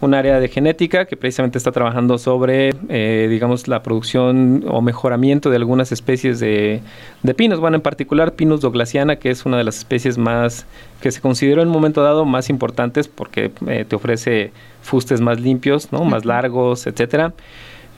Un 0.00 0.14
área 0.14 0.38
de 0.40 0.48
genética 0.48 1.06
que 1.06 1.16
precisamente 1.16 1.58
está 1.58 1.72
trabajando 1.72 2.18
sobre, 2.18 2.74
eh, 2.88 3.28
digamos, 3.30 3.68
la 3.68 3.82
producción 3.82 4.64
o 4.68 4.82
mejoramiento 4.82 5.50
de 5.50 5.56
algunas 5.56 5.90
especies 5.92 6.38
de, 6.38 6.80
de 7.22 7.34
pinos. 7.34 7.60
Bueno, 7.60 7.76
en 7.76 7.82
particular 7.82 8.32
Pinus 8.34 8.60
douglasiana, 8.60 9.16
que 9.16 9.30
es 9.30 9.46
una 9.46 9.56
de 9.56 9.64
las 9.64 9.78
especies 9.78 10.18
más 10.18 10.66
que 11.00 11.10
se 11.10 11.20
consideró 11.20 11.62
en 11.62 11.68
un 11.68 11.74
momento 11.74 12.02
dado 12.02 12.24
más 12.24 12.48
importantes 12.48 13.08
porque 13.08 13.50
eh, 13.66 13.84
te 13.88 13.96
ofrece 13.96 14.52
fustes 14.82 15.20
más 15.20 15.40
limpios, 15.40 15.92
¿no? 15.92 16.04
más 16.04 16.24
largos, 16.24 16.86
etcétera. 16.86 17.32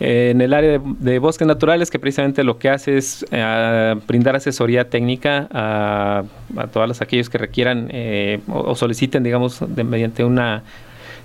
En 0.00 0.40
el 0.40 0.52
área 0.52 0.80
de, 0.82 1.18
bosques 1.20 1.46
naturales, 1.46 1.88
que 1.90 2.00
precisamente 2.00 2.42
lo 2.42 2.58
que 2.58 2.68
hace 2.68 2.96
es 2.96 3.24
eh, 3.30 3.94
brindar 4.08 4.34
asesoría 4.34 4.90
técnica 4.90 5.48
a, 5.52 6.24
a 6.56 6.66
todos 6.66 6.88
los, 6.88 7.00
aquellos 7.00 7.30
que 7.30 7.38
requieran 7.38 7.88
eh, 7.90 8.40
o, 8.48 8.74
soliciten, 8.74 9.22
digamos, 9.22 9.62
mediante 9.62 10.24
una, 10.24 10.64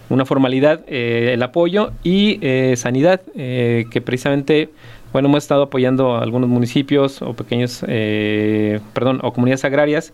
una 0.09 0.23
formalidad 0.23 0.81
eh, 0.87 1.31
el 1.33 1.41
apoyo 1.41 1.91
y 2.03 2.37
eh, 2.41 2.75
sanidad, 2.77 3.21
que 3.33 4.01
precisamente, 4.05 4.69
bueno, 5.11 5.27
hemos 5.27 5.43
estado 5.43 5.63
apoyando 5.63 6.15
a 6.15 6.21
algunos 6.23 6.49
municipios 6.49 7.21
o 7.21 7.33
pequeños, 7.33 7.83
eh, 7.87 8.79
perdón, 8.93 9.19
o 9.23 9.33
comunidades 9.33 9.65
agrarias 9.65 10.13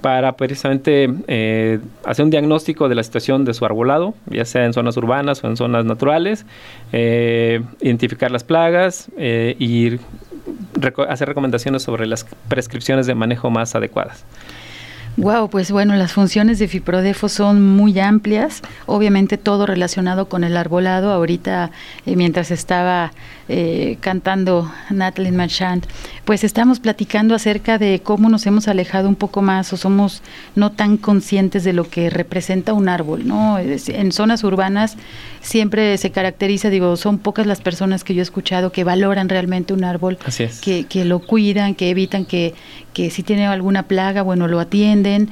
para 0.00 0.36
precisamente 0.36 1.08
eh, 1.26 1.80
hacer 2.04 2.24
un 2.24 2.30
diagnóstico 2.30 2.88
de 2.88 2.94
la 2.94 3.02
situación 3.02 3.44
de 3.44 3.54
su 3.54 3.64
arbolado, 3.64 4.14
ya 4.26 4.44
sea 4.44 4.64
en 4.64 4.72
zonas 4.72 4.96
urbanas 4.96 5.42
o 5.42 5.48
en 5.48 5.56
zonas 5.56 5.84
naturales, 5.84 6.46
eh, 6.92 7.62
identificar 7.80 8.30
las 8.30 8.44
plagas 8.44 9.10
eh, 9.16 9.56
y 9.58 9.98
reco- 10.74 11.06
hacer 11.08 11.28
recomendaciones 11.28 11.82
sobre 11.82 12.06
las 12.06 12.24
prescripciones 12.48 13.06
de 13.06 13.14
manejo 13.14 13.50
más 13.50 13.74
adecuadas. 13.74 14.24
Wow, 15.18 15.50
pues 15.50 15.70
bueno, 15.70 15.94
las 15.94 16.12
funciones 16.12 16.58
de 16.58 16.68
Fiprodefo 16.68 17.28
son 17.28 17.62
muy 17.62 17.98
amplias, 18.00 18.62
obviamente 18.86 19.36
todo 19.36 19.66
relacionado 19.66 20.26
con 20.26 20.42
el 20.42 20.56
arbolado. 20.56 21.12
Ahorita, 21.12 21.70
eh, 22.06 22.16
mientras 22.16 22.50
estaba 22.50 23.12
eh, 23.48 23.98
cantando 24.00 24.72
Natalie 24.88 25.32
Marchand, 25.32 25.84
pues 26.24 26.44
estamos 26.44 26.80
platicando 26.80 27.34
acerca 27.34 27.76
de 27.76 28.00
cómo 28.02 28.30
nos 28.30 28.46
hemos 28.46 28.68
alejado 28.68 29.06
un 29.08 29.16
poco 29.16 29.42
más 29.42 29.72
o 29.74 29.76
somos 29.76 30.22
no 30.54 30.72
tan 30.72 30.96
conscientes 30.96 31.62
de 31.62 31.74
lo 31.74 31.90
que 31.90 32.08
representa 32.08 32.72
un 32.72 32.88
árbol, 32.88 33.26
¿no? 33.26 33.58
En 33.58 34.12
zonas 34.12 34.44
urbanas 34.44 34.96
siempre 35.42 35.98
se 35.98 36.10
caracteriza, 36.10 36.70
digo, 36.70 36.96
son 36.96 37.18
pocas 37.18 37.46
las 37.46 37.60
personas 37.60 38.04
que 38.04 38.14
yo 38.14 38.20
he 38.20 38.22
escuchado 38.22 38.72
que 38.72 38.84
valoran 38.84 39.28
realmente 39.28 39.74
un 39.74 39.84
árbol 39.84 40.18
Así 40.24 40.44
es. 40.44 40.60
que, 40.60 40.84
que 40.84 41.04
lo 41.04 41.18
cuidan, 41.18 41.74
que 41.74 41.90
evitan 41.90 42.24
que, 42.24 42.54
que 42.92 43.10
si 43.10 43.22
tiene 43.22 43.46
alguna 43.46 43.84
plaga, 43.84 44.22
bueno, 44.22 44.48
lo 44.48 44.60
atienden. 44.60 45.28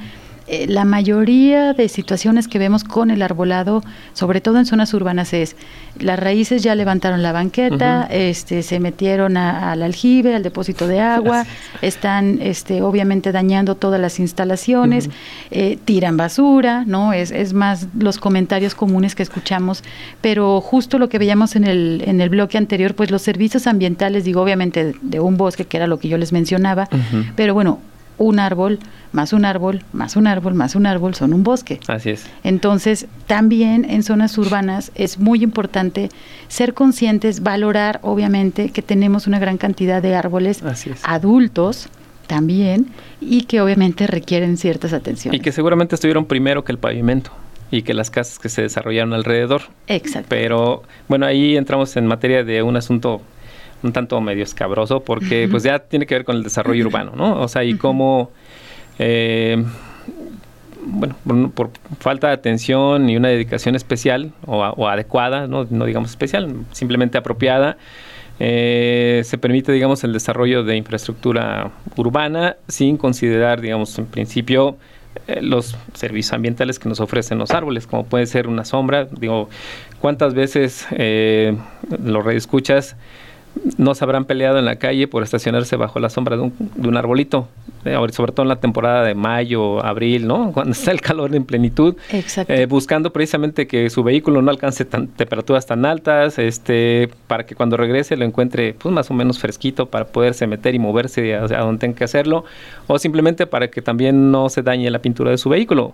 Eh, 0.47 0.65
la 0.67 0.85
mayoría 0.85 1.73
de 1.73 1.87
situaciones 1.87 2.47
que 2.47 2.59
vemos 2.59 2.83
con 2.83 3.11
el 3.11 3.21
arbolado, 3.21 3.83
sobre 4.13 4.41
todo 4.41 4.57
en 4.57 4.65
zonas 4.65 4.93
urbanas, 4.93 5.33
es 5.33 5.55
las 5.99 6.19
raíces 6.19 6.63
ya 6.63 6.73
levantaron 6.75 7.21
la 7.21 7.31
banqueta, 7.31 8.07
este, 8.11 8.63
se 8.63 8.79
metieron 8.79 9.37
a- 9.37 9.71
al 9.71 9.83
aljibe, 9.83 10.35
al 10.35 10.41
depósito 10.43 10.87
de 10.87 10.99
agua, 10.99 11.45
están 11.81 12.39
este, 12.41 12.81
obviamente 12.81 13.31
dañando 13.31 13.75
todas 13.75 13.99
las 14.01 14.19
instalaciones, 14.19 15.09
eh, 15.51 15.77
tiran 15.85 16.17
basura, 16.17 16.83
¿no? 16.87 17.13
Es, 17.13 17.31
es 17.31 17.53
más 17.53 17.87
los 17.97 18.17
comentarios 18.17 18.73
comunes 18.75 19.15
que 19.15 19.23
escuchamos, 19.23 19.83
pero 20.21 20.59
justo 20.61 20.97
lo 20.97 21.07
que 21.07 21.19
veíamos 21.19 21.55
en 21.55 21.65
el, 21.65 22.03
en 22.05 22.19
el 22.19 22.29
bloque 22.29 22.57
anterior, 22.57 22.95
pues 22.95 23.11
los 23.11 23.21
servicios 23.21 23.67
ambientales, 23.67 24.23
digo, 24.23 24.41
obviamente 24.41 24.85
de, 24.85 24.95
de 25.01 25.19
un 25.19 25.37
bosque, 25.37 25.65
que 25.65 25.77
era 25.77 25.87
lo 25.87 25.99
que 25.99 26.07
yo 26.07 26.17
les 26.17 26.31
mencionaba, 26.33 26.89
pero 27.35 27.53
bueno, 27.53 27.79
un 28.21 28.39
árbol, 28.39 28.79
más 29.11 29.33
un 29.33 29.45
árbol, 29.45 29.83
más 29.93 30.15
un 30.15 30.27
árbol, 30.27 30.53
más 30.53 30.75
un 30.75 30.85
árbol, 30.85 31.15
son 31.15 31.33
un 31.33 31.43
bosque. 31.43 31.79
Así 31.87 32.11
es. 32.11 32.27
Entonces, 32.43 33.07
también 33.27 33.85
en 33.89 34.03
zonas 34.03 34.37
urbanas 34.37 34.91
es 34.95 35.19
muy 35.19 35.43
importante 35.43 36.09
ser 36.47 36.73
conscientes, 36.73 37.41
valorar, 37.41 37.99
obviamente, 38.03 38.69
que 38.69 38.81
tenemos 38.81 39.27
una 39.27 39.39
gran 39.39 39.57
cantidad 39.57 40.01
de 40.01 40.15
árboles 40.15 40.63
adultos 41.03 41.89
también 42.27 42.87
y 43.19 43.43
que 43.43 43.59
obviamente 43.59 44.07
requieren 44.07 44.55
ciertas 44.57 44.93
atenciones. 44.93 45.39
Y 45.39 45.43
que 45.43 45.51
seguramente 45.51 45.95
estuvieron 45.95 46.25
primero 46.25 46.63
que 46.63 46.71
el 46.71 46.77
pavimento 46.77 47.31
y 47.71 47.81
que 47.81 47.93
las 47.93 48.11
casas 48.11 48.37
que 48.37 48.49
se 48.49 48.61
desarrollaron 48.61 49.13
alrededor. 49.13 49.63
Exacto. 49.87 50.27
Pero 50.29 50.83
bueno, 51.07 51.25
ahí 51.25 51.57
entramos 51.57 51.97
en 51.97 52.05
materia 52.05 52.43
de 52.43 52.61
un 52.61 52.77
asunto 52.77 53.21
un 53.83 53.93
tanto 53.93 54.19
medio 54.21 54.43
escabroso 54.43 55.01
porque 55.01 55.47
pues 55.49 55.63
ya 55.63 55.79
tiene 55.79 56.05
que 56.05 56.15
ver 56.15 56.25
con 56.25 56.35
el 56.35 56.43
desarrollo 56.43 56.85
urbano, 56.85 57.13
¿no? 57.15 57.39
O 57.41 57.47
sea, 57.47 57.63
y 57.63 57.75
cómo, 57.75 58.31
eh, 58.99 59.63
bueno, 60.85 61.15
por, 61.23 61.69
por 61.69 61.69
falta 61.99 62.27
de 62.27 62.33
atención 62.33 63.09
y 63.09 63.17
una 63.17 63.29
dedicación 63.29 63.75
especial 63.75 64.33
o, 64.45 64.59
o 64.59 64.87
adecuada, 64.87 65.47
¿no? 65.47 65.65
no 65.69 65.85
digamos 65.85 66.09
especial, 66.09 66.53
simplemente 66.71 67.17
apropiada, 67.17 67.77
eh, 68.43 69.21
se 69.23 69.37
permite, 69.37 69.71
digamos, 69.71 70.03
el 70.03 70.13
desarrollo 70.13 70.63
de 70.63 70.75
infraestructura 70.75 71.69
urbana 71.95 72.57
sin 72.67 72.97
considerar, 72.97 73.61
digamos, 73.61 73.95
en 73.99 74.07
principio 74.07 74.77
eh, 75.27 75.43
los 75.43 75.77
servicios 75.93 76.33
ambientales 76.33 76.79
que 76.79 76.89
nos 76.89 76.99
ofrecen 77.01 77.37
los 77.37 77.51
árboles, 77.51 77.85
como 77.85 78.03
puede 78.05 78.25
ser 78.25 78.47
una 78.47 78.65
sombra. 78.65 79.05
Digo, 79.05 79.47
¿cuántas 79.99 80.33
veces 80.33 80.87
eh, 80.89 81.55
los 82.03 82.25
escuchas 82.33 82.95
no 83.77 83.95
se 83.95 84.03
habrán 84.03 84.25
peleado 84.25 84.59
en 84.59 84.65
la 84.65 84.77
calle 84.77 85.07
por 85.07 85.23
estacionarse 85.23 85.75
bajo 85.75 85.99
la 85.99 86.09
sombra 86.09 86.35
de 86.35 86.43
un, 86.43 86.53
de 86.75 86.87
un 86.87 86.97
arbolito? 86.97 87.47
Eh, 87.83 87.97
sobre 88.11 88.31
todo 88.31 88.43
en 88.43 88.49
la 88.49 88.57
temporada 88.57 89.03
de 89.03 89.15
mayo, 89.15 89.83
abril, 89.83 90.27
¿no? 90.27 90.51
Cuando 90.53 90.73
está 90.73 90.91
el 90.91 91.01
calor 91.01 91.35
en 91.35 91.45
plenitud. 91.45 91.95
Eh, 92.11 92.65
buscando 92.67 93.11
precisamente 93.11 93.67
que 93.67 93.89
su 93.89 94.03
vehículo 94.03 94.41
no 94.41 94.51
alcance 94.51 94.85
tan, 94.85 95.07
temperaturas 95.07 95.65
tan 95.65 95.85
altas, 95.85 96.37
este, 96.37 97.09
para 97.27 97.45
que 97.45 97.55
cuando 97.55 97.77
regrese 97.77 98.15
lo 98.17 98.25
encuentre 98.25 98.73
pues 98.73 98.93
más 98.93 99.09
o 99.09 99.13
menos 99.13 99.39
fresquito 99.39 99.87
para 99.87 100.05
poderse 100.05 100.45
meter 100.45 100.75
y 100.75 100.79
moverse 100.79 101.35
a, 101.35 101.43
a 101.43 101.61
donde 101.61 101.79
tenga 101.79 101.95
que 101.95 102.03
hacerlo, 102.03 102.45
o 102.87 102.99
simplemente 102.99 103.47
para 103.47 103.69
que 103.69 103.81
también 103.81 104.31
no 104.31 104.49
se 104.49 104.61
dañe 104.61 104.89
la 104.91 104.99
pintura 104.99 105.31
de 105.31 105.37
su 105.37 105.49
vehículo. 105.49 105.93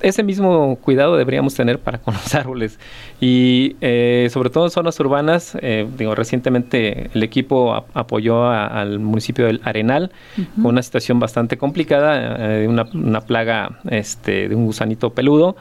Ese 0.00 0.22
mismo 0.22 0.76
cuidado 0.76 1.16
deberíamos 1.16 1.54
tener 1.54 1.78
para 1.80 1.98
con 1.98 2.14
los 2.14 2.34
árboles. 2.34 2.78
Y 3.20 3.76
eh, 3.80 4.28
sobre 4.30 4.50
todo 4.50 4.64
en 4.66 4.70
zonas 4.70 4.98
urbanas, 5.00 5.56
eh, 5.60 5.86
digo, 5.98 6.14
recientemente 6.14 7.10
el 7.12 7.22
equipo 7.22 7.74
ap- 7.74 7.88
apoyó 7.96 8.44
a- 8.44 8.66
al 8.66 8.98
municipio 9.00 9.46
del 9.46 9.60
Arenal 9.64 10.10
con 10.54 10.66
una 10.66 10.82
situación 10.82 11.18
bastante 11.18 11.56
complicada, 11.58 12.36
eh, 12.62 12.68
una, 12.68 12.86
una 12.94 13.20
plaga 13.22 13.80
este, 13.90 14.48
de 14.48 14.54
un 14.54 14.66
gusanito 14.66 15.10
peludo, 15.10 15.56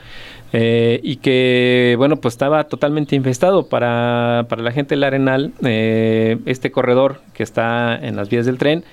eh, 0.54 1.00
y 1.04 1.18
que, 1.18 1.96
bueno, 1.98 2.18
pues 2.18 2.34
estaba 2.34 2.64
totalmente 2.66 3.16
infestado 3.16 3.68
para, 3.68 4.46
para 4.50 4.62
la 4.62 4.72
gente 4.72 4.96
del 4.96 5.04
Arenal. 5.04 5.52
eh, 5.64 6.38
este 6.46 6.72
corredor 6.72 7.22
que 7.34 7.44
está 7.44 7.96
en 7.96 8.16
las 8.16 8.30
vías 8.30 8.46
del 8.46 8.58
tren, 8.58 8.84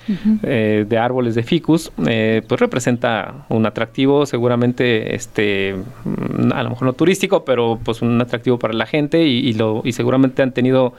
eh, 0.43 0.85
de 0.87 0.97
árboles 0.97 1.35
de 1.35 1.43
ficus, 1.43 1.91
eh, 2.05 2.41
pues 2.47 2.59
representa 2.59 3.45
un 3.49 3.65
atractivo, 3.65 4.25
seguramente, 4.25 5.15
este, 5.15 5.75
mm, 6.03 6.51
a 6.53 6.63
lo 6.63 6.69
mejor 6.69 6.83
no 6.83 6.93
turístico, 6.93 7.43
pero 7.43 7.79
pues 7.83 8.01
un 8.01 8.21
atractivo 8.21 8.59
para 8.59 8.73
la 8.73 8.85
gente 8.85 9.25
y, 9.25 9.39
y 9.39 9.53
lo, 9.53 9.81
y 9.83 9.93
seguramente 9.93 10.43
han 10.43 10.51
tenido 10.51 10.93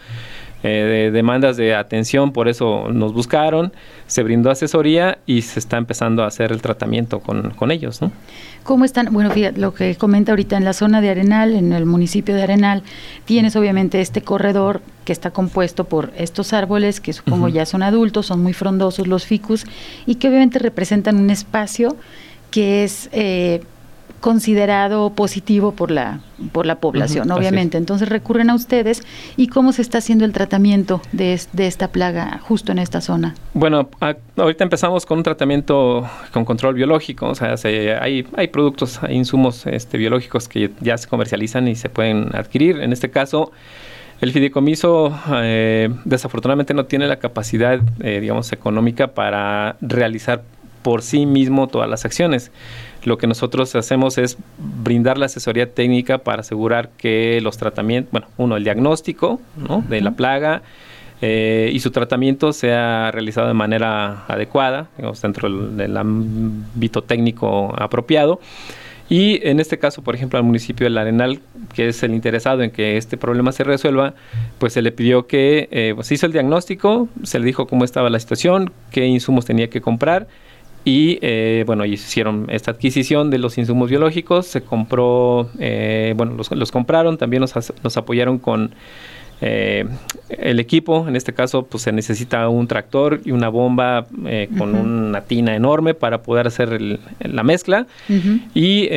de 0.68 1.10
demandas 1.10 1.56
de 1.56 1.74
atención, 1.74 2.32
por 2.32 2.48
eso 2.48 2.88
nos 2.92 3.12
buscaron, 3.12 3.72
se 4.06 4.22
brindó 4.22 4.50
asesoría 4.50 5.18
y 5.26 5.42
se 5.42 5.58
está 5.58 5.76
empezando 5.76 6.22
a 6.22 6.26
hacer 6.26 6.52
el 6.52 6.62
tratamiento 6.62 7.20
con, 7.20 7.50
con 7.50 7.70
ellos. 7.70 8.02
¿no? 8.02 8.10
¿Cómo 8.66 8.84
están? 8.84 9.12
Bueno, 9.12 9.30
fíjate, 9.30 9.60
lo 9.60 9.72
que 9.72 9.94
comenta 9.94 10.32
ahorita 10.32 10.56
en 10.56 10.64
la 10.64 10.72
zona 10.72 11.00
de 11.00 11.10
Arenal, 11.10 11.54
en 11.54 11.72
el 11.72 11.86
municipio 11.86 12.34
de 12.34 12.42
Arenal, 12.42 12.82
tienes 13.24 13.54
obviamente 13.54 14.00
este 14.00 14.22
corredor 14.22 14.80
que 15.04 15.12
está 15.12 15.30
compuesto 15.30 15.84
por 15.84 16.12
estos 16.16 16.52
árboles 16.52 17.00
que 17.00 17.12
supongo 17.12 17.46
ya 17.46 17.64
son 17.64 17.84
adultos, 17.84 18.26
son 18.26 18.42
muy 18.42 18.52
frondosos 18.52 19.06
los 19.06 19.24
ficus 19.24 19.66
y 20.04 20.16
que 20.16 20.28
obviamente 20.28 20.58
representan 20.58 21.16
un 21.16 21.30
espacio 21.30 21.96
que 22.50 22.82
es 22.82 23.08
eh, 23.12 23.62
considerado 24.20 25.10
positivo 25.10 25.72
por 25.72 25.90
la 25.90 26.20
por 26.52 26.66
la 26.66 26.80
población, 26.80 27.30
obviamente. 27.30 27.78
Entonces 27.78 28.08
recurren 28.08 28.50
a 28.50 28.54
ustedes 28.54 29.02
y 29.36 29.48
cómo 29.48 29.72
se 29.72 29.82
está 29.82 29.98
haciendo 29.98 30.24
el 30.24 30.32
tratamiento 30.32 31.00
de, 31.12 31.40
de 31.52 31.66
esta 31.66 31.88
plaga 31.88 32.40
justo 32.42 32.72
en 32.72 32.78
esta 32.78 33.00
zona. 33.00 33.34
Bueno, 33.54 33.88
ahorita 34.36 34.64
empezamos 34.64 35.06
con 35.06 35.18
un 35.18 35.24
tratamiento 35.24 36.06
con 36.32 36.44
control 36.44 36.74
biológico, 36.74 37.28
o 37.28 37.34
sea, 37.34 37.54
hay, 37.64 38.26
hay 38.36 38.48
productos, 38.48 39.02
hay 39.02 39.16
insumos 39.16 39.66
este, 39.66 39.96
biológicos 39.98 40.48
que 40.48 40.70
ya 40.80 40.98
se 40.98 41.08
comercializan 41.08 41.68
y 41.68 41.74
se 41.74 41.88
pueden 41.88 42.34
adquirir. 42.34 42.80
En 42.80 42.92
este 42.92 43.10
caso, 43.10 43.52
el 44.20 44.32
fideicomiso 44.32 45.18
eh, 45.34 45.88
desafortunadamente 46.04 46.74
no 46.74 46.86
tiene 46.86 47.06
la 47.06 47.16
capacidad, 47.16 47.80
eh, 48.00 48.20
digamos, 48.20 48.52
económica 48.52 49.08
para 49.08 49.76
realizar 49.80 50.42
por 50.82 51.02
sí 51.02 51.26
mismo 51.26 51.66
todas 51.66 51.88
las 51.90 52.04
acciones. 52.04 52.50
Lo 53.06 53.18
que 53.18 53.28
nosotros 53.28 53.72
hacemos 53.76 54.18
es 54.18 54.36
brindar 54.58 55.16
la 55.16 55.26
asesoría 55.26 55.72
técnica 55.72 56.18
para 56.18 56.40
asegurar 56.40 56.88
que 56.98 57.40
los 57.40 57.56
tratamientos, 57.56 58.10
bueno, 58.10 58.26
uno, 58.36 58.56
el 58.56 58.64
diagnóstico 58.64 59.40
de 59.88 60.00
la 60.00 60.10
plaga 60.16 60.62
eh, 61.22 61.70
y 61.72 61.78
su 61.78 61.92
tratamiento 61.92 62.52
sea 62.52 63.12
realizado 63.12 63.46
de 63.46 63.54
manera 63.54 64.24
adecuada, 64.26 64.88
digamos, 64.96 65.22
dentro 65.22 65.48
del, 65.48 65.96
ámbito 65.96 67.04
técnico 67.04 67.72
apropiado. 67.80 68.40
Y 69.08 69.38
en 69.48 69.60
este 69.60 69.78
caso, 69.78 70.02
por 70.02 70.16
ejemplo, 70.16 70.40
al 70.40 70.44
municipio 70.44 70.84
del 70.84 70.98
Arenal, 70.98 71.38
que 71.76 71.86
es 71.86 72.02
el 72.02 72.12
interesado 72.12 72.64
en 72.64 72.72
que 72.72 72.96
este 72.96 73.16
problema 73.16 73.52
se 73.52 73.62
resuelva, 73.62 74.14
pues 74.58 74.72
se 74.72 74.82
le 74.82 74.90
pidió 74.90 75.28
que 75.28 75.68
eh, 75.70 75.92
pues, 75.94 76.08
se 76.08 76.14
hizo 76.14 76.26
el 76.26 76.32
diagnóstico, 76.32 77.08
se 77.22 77.38
le 77.38 77.44
dijo 77.44 77.68
cómo 77.68 77.84
estaba 77.84 78.10
la 78.10 78.18
situación, 78.18 78.72
qué 78.90 79.06
insumos 79.06 79.44
tenía 79.44 79.70
que 79.70 79.80
comprar 79.80 80.26
y 80.86 81.18
eh, 81.20 81.64
bueno, 81.66 81.84
hicieron 81.84 82.46
esta 82.48 82.70
adquisición 82.70 83.28
de 83.28 83.38
los 83.38 83.58
insumos 83.58 83.90
biológicos, 83.90 84.46
se 84.46 84.62
compró, 84.62 85.50
eh, 85.58 86.14
bueno, 86.16 86.36
los, 86.48 86.70
compraron, 86.70 87.18
también 87.18 87.40
nos, 87.40 87.52
nos 87.82 87.96
apoyaron 87.96 88.38
con 88.38 88.70
eh, 89.40 89.84
el 90.28 90.60
equipo, 90.60 91.08
en 91.08 91.16
este 91.16 91.34
caso, 91.34 91.66
pues 91.66 91.82
se 91.82 91.90
necesita 91.90 92.48
un 92.48 92.68
tractor 92.68 93.20
y 93.24 93.32
una 93.32 93.48
bomba 93.48 94.06
con 94.56 94.76
una 94.76 95.22
tina 95.22 95.56
enorme 95.56 95.94
para 95.94 96.22
poder 96.22 96.46
hacer 96.46 96.80
la 97.18 97.42
mezcla. 97.42 97.88
Y 98.54 98.88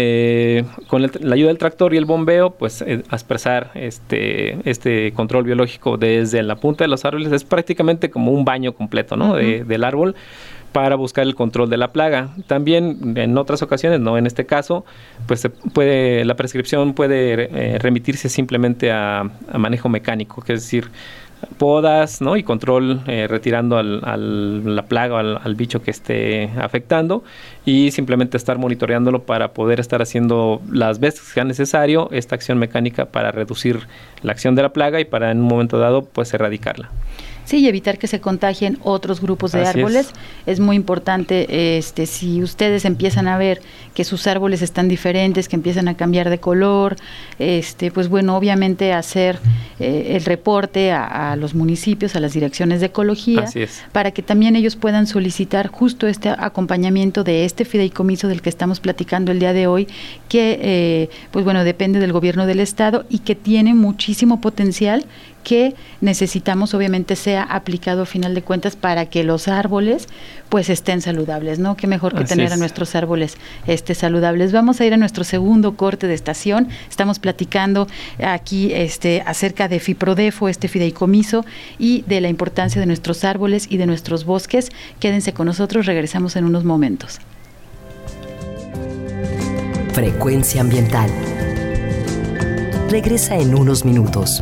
con 0.86 1.02
la 1.02 1.34
ayuda 1.34 1.48
del 1.48 1.58
tractor 1.58 1.96
y 1.96 1.98
el 1.98 2.06
bombeo, 2.06 2.52
pues 2.52 2.86
aspersar 3.10 3.72
este, 3.74 4.60
este 4.70 5.12
control 5.14 5.44
biológico 5.44 5.98
desde 5.98 6.44
la 6.44 6.56
punta 6.56 6.84
de 6.84 6.88
los 6.88 7.04
árboles. 7.04 7.32
Es 7.32 7.44
prácticamente 7.44 8.12
como 8.12 8.32
un 8.32 8.46
baño 8.46 8.74
completo 8.74 9.16
¿no? 9.18 9.34
del 9.34 9.84
árbol 9.84 10.16
para 10.72 10.96
buscar 10.96 11.26
el 11.26 11.36
control 11.36 11.70
de 11.70 11.78
la 11.78 11.92
plaga. 11.92 12.30
También 12.48 13.18
en 13.18 13.38
otras 13.38 13.62
ocasiones, 13.62 14.00
no 14.00 14.18
en 14.18 14.28
este 14.28 14.46
caso, 14.46 14.86
pues 15.28 15.40
se 15.42 15.50
puede 15.50 16.26
la 16.26 16.36
prescripción 16.36 16.94
puede 16.94 17.50
eh, 17.52 17.80
remitirse 17.80 18.30
simplemente 18.30 18.92
a, 18.92 19.30
manejo 19.58 19.90
mecánico, 19.90 20.42
que 20.42 20.54
es 20.54 20.62
decir, 20.62 20.90
podas 21.58 22.20
¿no? 22.22 22.36
y 22.36 22.44
control 22.44 23.02
eh, 23.08 23.26
retirando 23.28 23.78
al, 23.78 24.76
la 24.76 24.84
plaga 24.84 25.16
o 25.16 25.18
al, 25.18 25.56
bicho 25.56 25.82
que 25.82 25.92
esté 25.92 26.50
afectando 26.60 27.24
y 27.66 27.92
simplemente 27.92 28.36
estar 28.36 28.58
monitoreándolo 28.58 29.24
para 29.24 29.54
poder 29.54 29.80
estar 29.80 30.02
haciendo 30.02 30.62
las 30.70 31.00
veces 31.00 31.22
que 31.22 31.34
sea 31.34 31.44
necesario 31.46 32.10
esta 32.12 32.36
acción 32.36 32.58
mecánica 32.58 33.06
para 33.06 33.32
reducir 33.32 33.88
la 34.22 34.34
acción 34.34 34.56
de 34.56 34.64
la 34.64 34.74
plaga 34.74 35.00
y 35.00 35.06
para 35.06 35.32
en 35.32 35.40
un 35.40 35.48
momento 35.48 35.80
dado 35.80 36.04
pues 36.04 36.34
erradicarla. 36.34 36.90
Sí, 37.50 37.62
y 37.62 37.68
evitar 37.68 37.98
que 37.98 38.06
se 38.06 38.22
contagien 38.22 38.78
otros 38.84 39.22
grupos 39.22 39.54
de 39.54 39.66
árboles. 39.66 40.12
Es. 40.46 40.60
muy 40.60 40.76
importante, 40.76 41.78
este, 41.80 42.06
si 42.06 42.44
ustedes 42.44 42.86
empiezan 42.86 43.28
a 43.28 43.40
ver 43.40 43.60
que 43.96 44.04
sus 44.04 44.28
árboles 44.28 44.62
están 44.62 44.88
diferentes, 44.88 45.50
que 45.50 45.56
empiezan 45.56 45.88
a 45.88 45.98
cambiar 45.98 46.30
de 46.30 46.38
color, 46.38 46.96
este, 47.40 47.90
pues 47.90 48.08
bueno, 48.08 48.38
obviamente 48.38 48.94
hacer 48.94 49.40
eh, 49.80 50.12
el 50.16 50.26
reporte 50.26 50.92
a, 50.92 51.36
los 51.38 51.56
municipios, 51.56 52.16
a 52.16 52.20
las 52.20 52.34
direcciones 52.34 52.82
de 52.82 52.86
ecología, 52.86 53.46
para 53.94 54.12
que 54.12 54.22
también 54.22 54.56
ellos 54.56 54.76
puedan 54.76 55.08
solicitar 55.08 55.70
justo 55.70 56.08
este 56.08 56.30
acompañamiento 56.30 57.24
de 57.24 57.46
este 57.46 57.66
fideicomiso 57.66 58.28
del 58.28 58.44
que 58.44 58.50
estamos 58.50 58.80
platicando 58.80 59.32
el 59.32 59.40
día 59.40 59.54
de 59.54 59.66
hoy, 59.66 59.88
que 60.28 60.60
eh, 60.62 61.10
pues 61.32 61.44
bueno, 61.46 61.64
depende 61.64 62.00
del 62.00 62.14
gobierno 62.14 62.46
del 62.46 62.60
estado 62.60 63.08
y 63.10 63.20
que 63.20 63.34
tiene 63.34 63.74
muchísimo 63.74 64.40
potencial 64.40 65.04
que 65.44 65.76
necesitamos 66.02 66.74
obviamente 66.74 67.16
sea 67.16 67.44
aplicado 67.44 68.04
a 68.04 68.06
final 68.06 68.36
de 68.36 68.42
cuentas 68.42 68.76
para 68.76 69.06
que 69.08 69.24
los 69.24 69.48
árboles 69.48 70.08
pues 70.50 70.70
estén 70.70 71.02
saludables, 71.02 71.60
¿no? 71.60 71.78
Qué 71.78 71.88
mejor 71.88 72.16
que 72.16 72.24
tener 72.24 72.52
a 72.52 72.58
nuestros 72.58 72.96
árboles 72.96 73.38
este 73.68 73.96
saludables. 73.96 74.52
Vamos 74.52 74.82
a 74.82 74.86
ir 74.86 74.94
a 74.94 74.98
nuestro 74.98 75.24
segundo 75.24 75.76
corte 75.76 76.08
de 76.08 76.14
estación. 76.14 76.70
Estamos 76.90 77.20
platicando 77.20 77.88
aquí 78.24 78.74
este 78.74 79.22
acerca 79.26 79.68
de 79.68 79.80
Fiprodefo, 79.80 80.50
este 80.50 80.68
fideicomiso 80.68 81.46
y 81.78 82.04
de 82.08 82.22
la 82.22 82.30
importancia 82.30 82.80
de 82.80 82.88
nuestros 82.88 83.24
árboles 83.24 83.68
y 83.70 83.78
de 83.78 83.86
nuestros 83.86 84.26
bosques. 84.26 84.70
Quédense 85.00 85.34
con 85.34 85.46
nosotros, 85.46 85.86
regresamos 85.86 86.36
en 86.36 86.46
unos 86.46 86.64
momentos. 86.64 87.20
Frecuencia 89.94 90.62
ambiental. 90.62 91.10
Regresa 92.90 93.38
en 93.38 93.54
unos 93.54 93.86
minutos. 93.86 94.42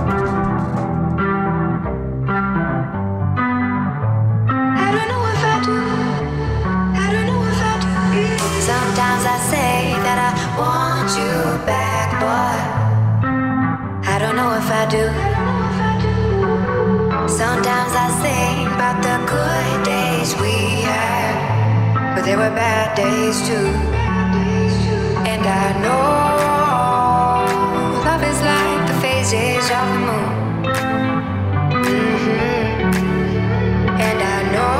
Were 22.41 22.55
bad 22.55 22.97
days 22.97 23.37
too. 23.47 23.69
And 25.31 25.43
I 25.45 25.65
know 25.83 27.45
love 28.07 28.23
is 28.31 28.41
like 28.41 28.81
the 28.89 28.97
phases 29.03 29.65
of 29.69 29.85
the 29.93 29.99
moon. 30.07 30.29
Mm-hmm. 31.85 32.81
And 34.07 34.19
I 34.35 34.39
know 34.55 34.73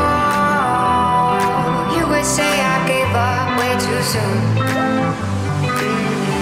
you 1.96 2.04
would 2.12 2.26
say 2.26 2.50
I 2.50 2.78
gave 2.90 3.14
up 3.30 3.48
way 3.62 3.74
too 3.86 4.02
soon. 4.14 4.38
Mm-hmm. 5.62 6.34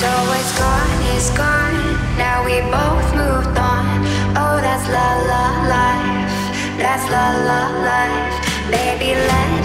So 0.00 0.10
it's 0.38 0.52
gone, 0.62 0.98
it's 1.12 1.30
gone. 1.36 1.78
Now 2.16 2.36
we 2.48 2.56
both 2.72 3.08
moved 3.20 3.56
on. 3.74 3.84
Oh, 4.32 4.56
that's 4.64 4.86
la 4.96 5.08
la 5.30 5.44
life. 5.76 6.32
That's 6.80 7.04
la 7.12 7.26
la 7.48 7.60
life. 7.84 8.36
Baby, 8.70 9.14
let 9.14 9.57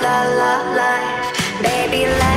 la 0.00 0.24
la 0.38 0.52
life. 0.74 1.62
Baby, 1.62 2.06
let 2.06 2.33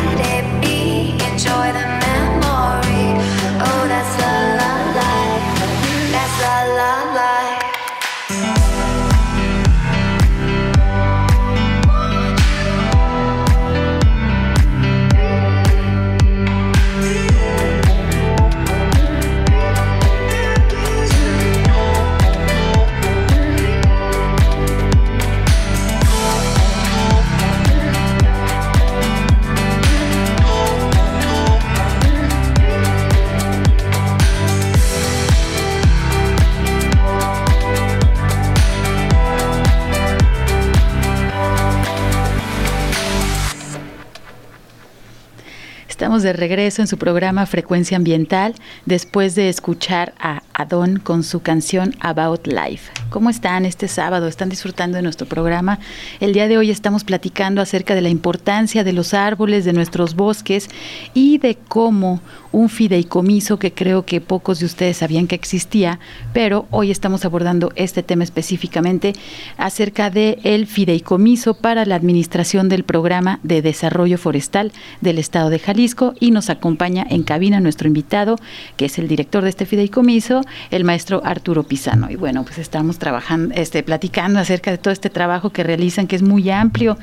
Estamos 46.08 46.24
de 46.24 46.32
regreso 46.32 46.82
en 46.82 46.88
su 46.88 46.97
programa 46.97 47.45
Frecuencia 47.45 47.97
Ambiental 47.97 48.55
después 48.86 49.36
de 49.36 49.49
escuchar 49.49 50.14
a 50.18 50.41
Adon 50.58 50.97
con 50.97 51.24
su 51.24 51.41
canción 51.41 51.95
About 51.99 52.47
Life. 52.47 52.91
¿Cómo 53.12 53.30
están 53.30 53.64
este 53.64 53.88
sábado? 53.88 54.28
¿Están 54.28 54.49
disfrutando 54.49 54.97
de 54.97 55.03
nuestro 55.03 55.28
programa? 55.28 55.78
El 56.20 56.34
día 56.34 56.47
de 56.47 56.58
hoy 56.58 56.72
estamos 56.72 57.03
platicando 57.03 57.62
acerca 57.62 57.93
de 57.93 58.01
la 58.01 58.10
importancia 58.10 58.84
de 58.84 58.91
los 58.91 59.14
árboles, 59.14 59.66
de 59.66 59.74
nuestros 59.74 60.16
bosques 60.16 60.70
y 61.14 61.38
de 61.38 61.55
cómo 61.68 62.22
un 62.51 62.70
fideicomiso 62.70 63.60
que 63.60 63.72
creo 63.72 64.05
que 64.05 64.20
pocos 64.20 64.60
de 64.60 64.66
ustedes 64.66 64.97
sabían 64.97 65.28
que 65.28 65.36
existía, 65.36 65.99
pero 66.34 66.66
hoy 66.72 66.89
estamos 66.89 67.24
abordando 67.24 67.72
este 67.76 68.01
tema 68.01 68.24
específicamente 68.24 69.14
acerca 69.58 70.10
de 70.10 70.39
el 70.43 70.66
fideicomiso 70.66 71.53
para 71.53 71.86
la 71.86 71.95
administración 71.95 72.68
del 72.68 72.84
programa 72.84 73.39
de 73.43 73.62
desarrollo 73.62 74.18
forestal 74.18 74.72
del 75.01 75.20
estado 75.20 75.51
de 75.51 75.60
Jalisco 75.60 76.16
y 76.20 76.32
nos 76.32 76.49
acompaña 76.49 77.05
en 77.08 77.22
cabina 77.22 77.60
nuestro 77.60 77.88
invitado, 77.88 78.38
que 78.76 78.86
es 78.86 78.97
el 78.97 79.08
director 79.08 79.43
de 79.43 79.49
este 79.49 79.68
fideicomiso, 79.68 80.41
el 80.71 80.83
maestro 80.83 81.21
Arturo 81.25 81.63
Pisano. 81.63 82.09
Y 82.09 82.15
bueno, 82.15 82.43
pues 82.43 82.57
estamos 82.57 82.97
trabajando, 82.99 83.53
este, 83.55 83.83
platicando 83.83 84.39
acerca 84.39 84.71
de 84.71 84.77
todo 84.77 84.91
este 84.93 85.09
trabajo 85.09 85.49
que 85.51 85.63
realizan, 85.63 86.07
que 86.07 86.15
es 86.15 86.21
muy 86.21 86.49
amplio, 86.49 86.97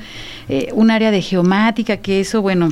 eh, 0.49 0.69
un 0.73 0.91
área 0.91 1.11
de 1.11 1.21
geomática, 1.21 1.97
que 1.97 2.19
eso, 2.19 2.41
bueno, 2.41 2.69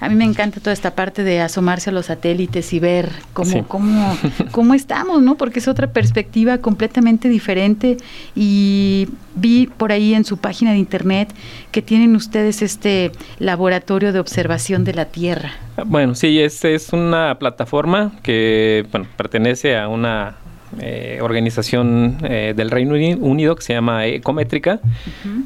a 0.00 0.08
mí 0.08 0.14
me 0.14 0.24
encanta 0.24 0.60
toda 0.60 0.72
esta 0.72 0.94
parte 0.94 1.24
de 1.24 1.40
asomarse 1.42 1.90
a 1.90 1.92
los 1.92 2.06
satélites 2.06 2.72
y 2.72 2.80
ver 2.80 3.10
cómo, 3.34 3.50
Sí. 3.50 3.62
cómo, 3.68 4.16
cómo 4.50 4.72
estamos, 4.74 5.20
¿no? 5.22 5.36
Porque 5.36 5.58
es 5.58 5.68
otra 5.68 5.88
perspectiva 5.92 6.58
completamente 6.58 7.28
diferente. 7.28 7.98
Y 8.34 9.08
vi 9.34 9.66
por 9.66 9.92
ahí 9.92 10.14
en 10.14 10.24
su 10.24 10.36
página 10.38 10.72
de 10.72 10.78
internet 10.78 11.32
que 11.70 11.82
tienen 11.82 12.16
ustedes 12.16 12.62
este 12.62 13.12
laboratorio 13.38 14.12
de 14.12 14.18
observación 14.18 14.84
de 14.84 14.94
la 14.94 15.04
Tierra. 15.06 15.52
Bueno, 15.86 16.14
sí, 16.14 16.40
es, 16.40 16.64
es 16.64 16.92
una 16.92 17.38
plataforma 17.38 18.12
que 18.22 18.84
bueno, 18.90 19.06
pertenece 19.16 19.76
a 19.76 19.88
una 19.88 20.36
eh, 20.80 21.18
organización 21.20 22.18
eh, 22.22 22.54
del 22.56 22.70
Reino 22.70 22.94
Uni- 22.94 23.14
Unido 23.20 23.56
que 23.56 23.62
se 23.62 23.72
llama 23.72 24.06
Ecométrica. 24.06 24.80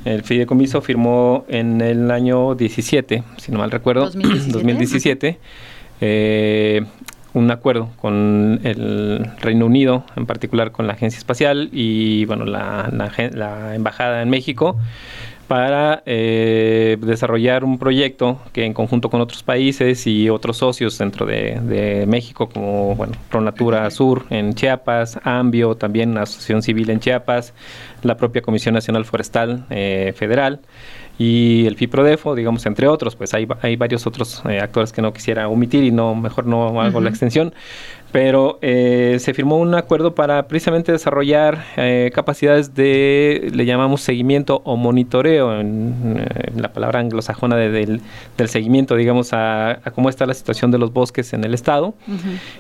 El 0.05 0.23
fideicomiso 0.23 0.81
firmó 0.83 1.45
en 1.49 1.81
el 1.81 2.11
año 2.11 2.55
17, 2.55 3.23
si 3.39 3.53
no 3.53 3.59
mal 3.59 3.71
recuerdo, 3.71 4.05
2017. 4.07 4.53
2017, 4.53 5.39
eh, 6.01 6.85
un 7.35 7.51
acuerdo 7.51 7.91
con 8.01 8.61
el 8.65 9.27
Reino 9.41 9.67
Unido, 9.67 10.05
en 10.17 10.25
particular 10.25 10.73
con 10.73 10.87
la 10.87 10.95
Agencia 10.95 11.19
Espacial 11.19 11.69
y 11.73 12.25
bueno, 12.27 12.45
la, 12.45 12.91
Embajada 13.75 14.23
en 14.23 14.31
México, 14.31 14.77
para 15.49 16.03
eh, 16.07 16.97
desarrollar 17.01 17.65
un 17.65 17.79
proyecto 17.79 18.41
que 18.53 18.65
en 18.65 18.73
conjunto 18.73 19.11
con 19.11 19.21
otros 19.21 19.43
países 19.43 20.07
y 20.07 20.31
otros 20.31 20.57
socios 20.59 20.97
dentro 20.97 21.27
de, 21.27 21.61
de 21.61 22.07
México, 22.07 22.49
como 22.49 22.95
bueno, 22.95 23.13
Pronatura 23.31 23.91
Sur 23.91 24.25
en 24.31 24.55
Chiapas, 24.55 25.19
Ambio, 25.25 25.75
también 25.75 26.15
la 26.15 26.23
Asociación 26.23 26.63
Civil 26.63 26.89
en 26.89 27.01
Chiapas, 27.01 27.53
la 28.03 28.17
propia 28.17 28.43
Comisión 28.43 28.75
Nacional 28.75 29.05
Forestal 29.05 29.67
eh, 29.71 30.15
Federal 30.17 30.61
y 31.19 31.65
el 31.67 31.77
FIPRODEFO, 31.77 32.35
digamos, 32.35 32.67
entre 32.67 32.89
otros, 32.89 33.15
pues 33.15 33.35
hay, 33.35 33.47
hay 33.63 33.77
varios 33.77 34.07
otros 34.07 34.43
eh, 34.49 34.59
actores 34.61 34.93
que 34.93 35.01
no 35.03 35.13
quisiera 35.13 35.49
omitir 35.49 35.85
y 35.85 35.91
no 35.93 36.15
mejor 36.15 36.47
no 36.47 36.81
hago 36.81 37.01
la 37.01 37.09
extensión, 37.11 37.55
pero 38.11 38.59
eh, 38.63 39.17
se 39.21 39.35
firmó 39.35 39.59
un 39.59 39.75
acuerdo 39.75 40.15
para 40.15 40.47
precisamente 40.49 40.93
desarrollar 40.93 41.65
eh, 41.77 42.11
capacidades 42.15 42.75
de, 42.75 43.51
le 43.53 43.65
llamamos 43.65 44.03
seguimiento 44.03 44.61
o 44.65 44.77
monitoreo, 44.77 45.61
en, 45.61 46.17
eh, 46.19 46.53
la 46.57 46.73
palabra 46.73 47.01
anglosajona 47.01 47.57
de- 47.57 47.71
del, 47.71 48.01
del 48.37 48.49
seguimiento, 48.49 48.95
digamos, 48.97 49.33
a, 49.33 49.71
a 49.85 49.91
cómo 49.93 50.09
está 50.09 50.27
la 50.27 50.35
situación 50.35 50.71
de 50.71 50.79
los 50.79 50.93
bosques 50.93 51.33
en 51.33 51.43
el 51.45 51.55
estado. 51.55 51.95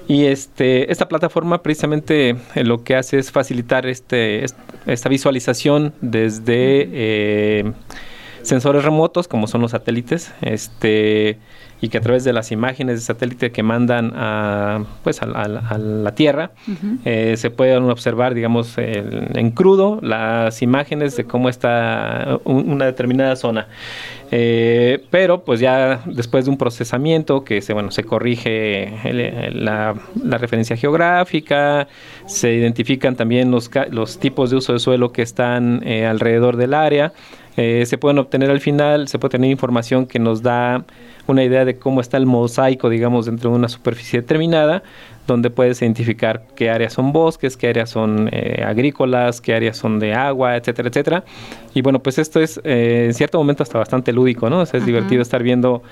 Y 0.09 0.25
este, 0.27 0.91
esta 0.93 1.09
plataforma 1.09 1.63
precisamente 1.63 2.37
lo 2.57 2.83
que 2.85 2.97
hace 2.97 3.19
es 3.19 3.31
facilitar 3.31 3.87
este, 3.87 4.45
est- 4.45 4.59
esta 4.87 5.09
visualización 5.09 5.93
desde 6.01 7.73
sensores 8.45 8.85
remotos, 8.85 9.27
como 9.29 9.47
son 9.47 9.61
los 9.63 9.73
satélites, 9.73 10.33
este, 10.43 11.39
y 11.81 11.89
que 11.89 11.99
a 11.99 12.01
través 12.01 12.25
de 12.25 12.33
las 12.33 12.53
imágenes 12.53 12.97
de 12.97 13.01
satélite 13.03 13.51
que 13.53 13.63
mandan 13.63 14.13
a, 14.15 14.85
pues, 15.03 15.21
a, 15.23 15.27
la- 15.27 15.61
a 15.69 15.77
la 15.79 16.15
Tierra, 16.15 16.53
eh, 17.05 17.35
se 17.37 17.51
pueden 17.51 17.85
observar, 17.91 18.33
digamos, 18.35 18.79
el- 18.79 19.29
en 19.35 19.51
crudo 19.51 19.99
las 20.03 20.63
imágenes 20.63 21.17
de 21.17 21.25
cómo 21.25 21.49
está 21.49 22.39
un- 22.45 22.71
una 22.71 22.87
determinada 22.87 23.37
zona. 23.37 23.67
Eh, 24.31 25.05
pero 25.11 25.45
pues 25.45 25.61
ya 25.61 26.01
después 26.07 26.47
de 26.47 26.51
un 26.51 26.57
procesamiento 26.59 27.45
que 27.45 27.61
se, 27.61 27.73
bueno, 27.73 27.91
se 27.91 28.05
corrige 28.05 28.85
el- 29.09 29.21
el- 29.21 29.65
la, 29.65 29.95
la 30.25 30.39
referencia 30.39 30.77
geográfica, 30.77 31.87
se 32.27 32.53
identifican 32.55 33.15
también 33.17 33.51
los, 33.51 33.71
los 33.91 34.19
tipos 34.19 34.51
de 34.51 34.57
uso 34.57 34.73
de 34.73 34.79
suelo 34.79 35.13
que 35.13 35.23
están 35.23 35.83
eh, 35.85 36.07
alrededor 36.07 36.57
del 36.57 36.75
área, 36.75 37.13
eh, 37.57 37.85
se 37.87 37.99
pueden 37.99 38.19
obtener 38.19 38.51
al 38.51 38.61
final, 38.61 39.09
se 39.09 39.19
puede 39.19 39.33
tener 39.33 39.51
información 39.51 40.07
que 40.07 40.19
nos 40.19 40.43
da 40.43 40.85
una 41.27 41.45
idea 41.45 41.65
de 41.65 41.79
cómo 41.79 42.01
está 42.01 42.17
el 42.17 42.27
mosaico, 42.27 42.89
digamos, 42.89 43.27
dentro 43.27 43.51
de 43.51 43.57
una 43.57 43.69
superficie 43.69 44.21
determinada, 44.21 44.83
donde 45.27 45.49
puedes 45.51 45.81
identificar 45.81 46.43
qué 46.55 46.69
áreas 46.69 46.93
son 46.93 47.13
bosques, 47.13 47.57
qué 47.57 47.69
áreas 47.69 47.91
son 47.91 48.29
eh, 48.31 48.63
agrícolas, 48.67 49.41
qué 49.41 49.55
áreas 49.55 49.77
son 49.77 49.99
de 49.99 50.13
agua, 50.13 50.57
etcétera, 50.57 50.89
etcétera. 50.89 51.25
Y 51.73 51.81
bueno, 51.81 52.01
pues 52.01 52.19
esto 52.19 52.41
es 52.41 52.61
eh, 52.65 53.05
en 53.07 53.15
cierto 53.15 53.39
momento 53.39 53.63
hasta 53.63 53.79
bastante 53.79 54.13
lúdico, 54.13 54.51
¿no? 54.51 54.61
O 54.61 54.67
sea, 54.67 54.79
es 54.79 54.83
Ajá. 54.83 54.87
divertido 54.87 55.23
estar 55.23 55.43
viendo 55.43 55.83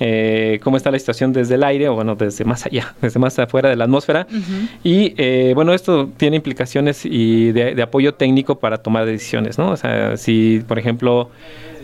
eh, 0.00 0.58
cómo 0.62 0.76
está 0.76 0.90
la 0.90 0.98
situación 0.98 1.32
desde 1.32 1.54
el 1.54 1.62
aire, 1.62 1.88
o 1.88 1.94
bueno, 1.94 2.16
desde 2.16 2.44
más 2.44 2.66
allá, 2.66 2.94
desde 3.02 3.20
más 3.20 3.38
afuera 3.38 3.68
de 3.68 3.76
la 3.76 3.84
atmósfera. 3.84 4.26
Y 4.82 5.14
eh, 5.16 5.52
bueno, 5.54 5.74
esto 5.74 6.08
tiene 6.16 6.36
implicaciones 6.36 7.04
y 7.04 7.52
de, 7.52 7.74
de 7.74 7.82
apoyo 7.82 8.14
técnico 8.14 8.58
para 8.58 8.78
tomar 8.78 9.06
decisiones, 9.06 9.58
¿no? 9.58 9.70
O 9.70 9.76
sea, 9.76 10.16
si 10.16 10.62
por 10.66 10.78
ejemplo 10.78 11.30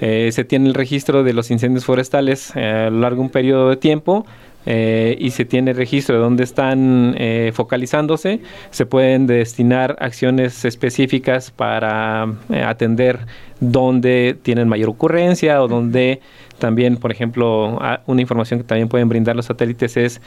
eh, 0.00 0.30
se 0.32 0.44
tiene 0.44 0.68
el 0.68 0.74
registro 0.74 1.24
de 1.24 1.32
los 1.32 1.50
incendios 1.50 1.84
forestales 1.84 2.52
eh, 2.54 2.86
a 2.86 2.90
lo 2.90 3.00
largo 3.00 3.16
de 3.16 3.22
un 3.22 3.30
periodo 3.30 3.70
de 3.70 3.76
tiempo, 3.76 4.26
eh, 4.66 5.16
y 5.18 5.30
se 5.30 5.44
tiene 5.44 5.72
registro 5.72 6.16
de 6.16 6.20
dónde 6.20 6.44
están 6.44 7.14
eh, 7.18 7.52
focalizándose, 7.54 8.40
se 8.70 8.84
pueden 8.84 9.26
destinar 9.26 9.96
acciones 10.00 10.64
específicas 10.64 11.50
para 11.50 12.26
eh, 12.50 12.62
atender 12.62 13.20
dónde 13.60 14.36
tienen 14.42 14.68
mayor 14.68 14.90
ocurrencia 14.90 15.62
o 15.62 15.68
dónde 15.68 16.20
también, 16.58 16.96
por 16.96 17.12
ejemplo, 17.12 17.78
una 18.06 18.20
información 18.20 18.60
que 18.60 18.64
también 18.64 18.88
pueden 18.88 19.08
brindar 19.08 19.36
los 19.36 19.46
satélites 19.46 19.96
es 19.96 20.20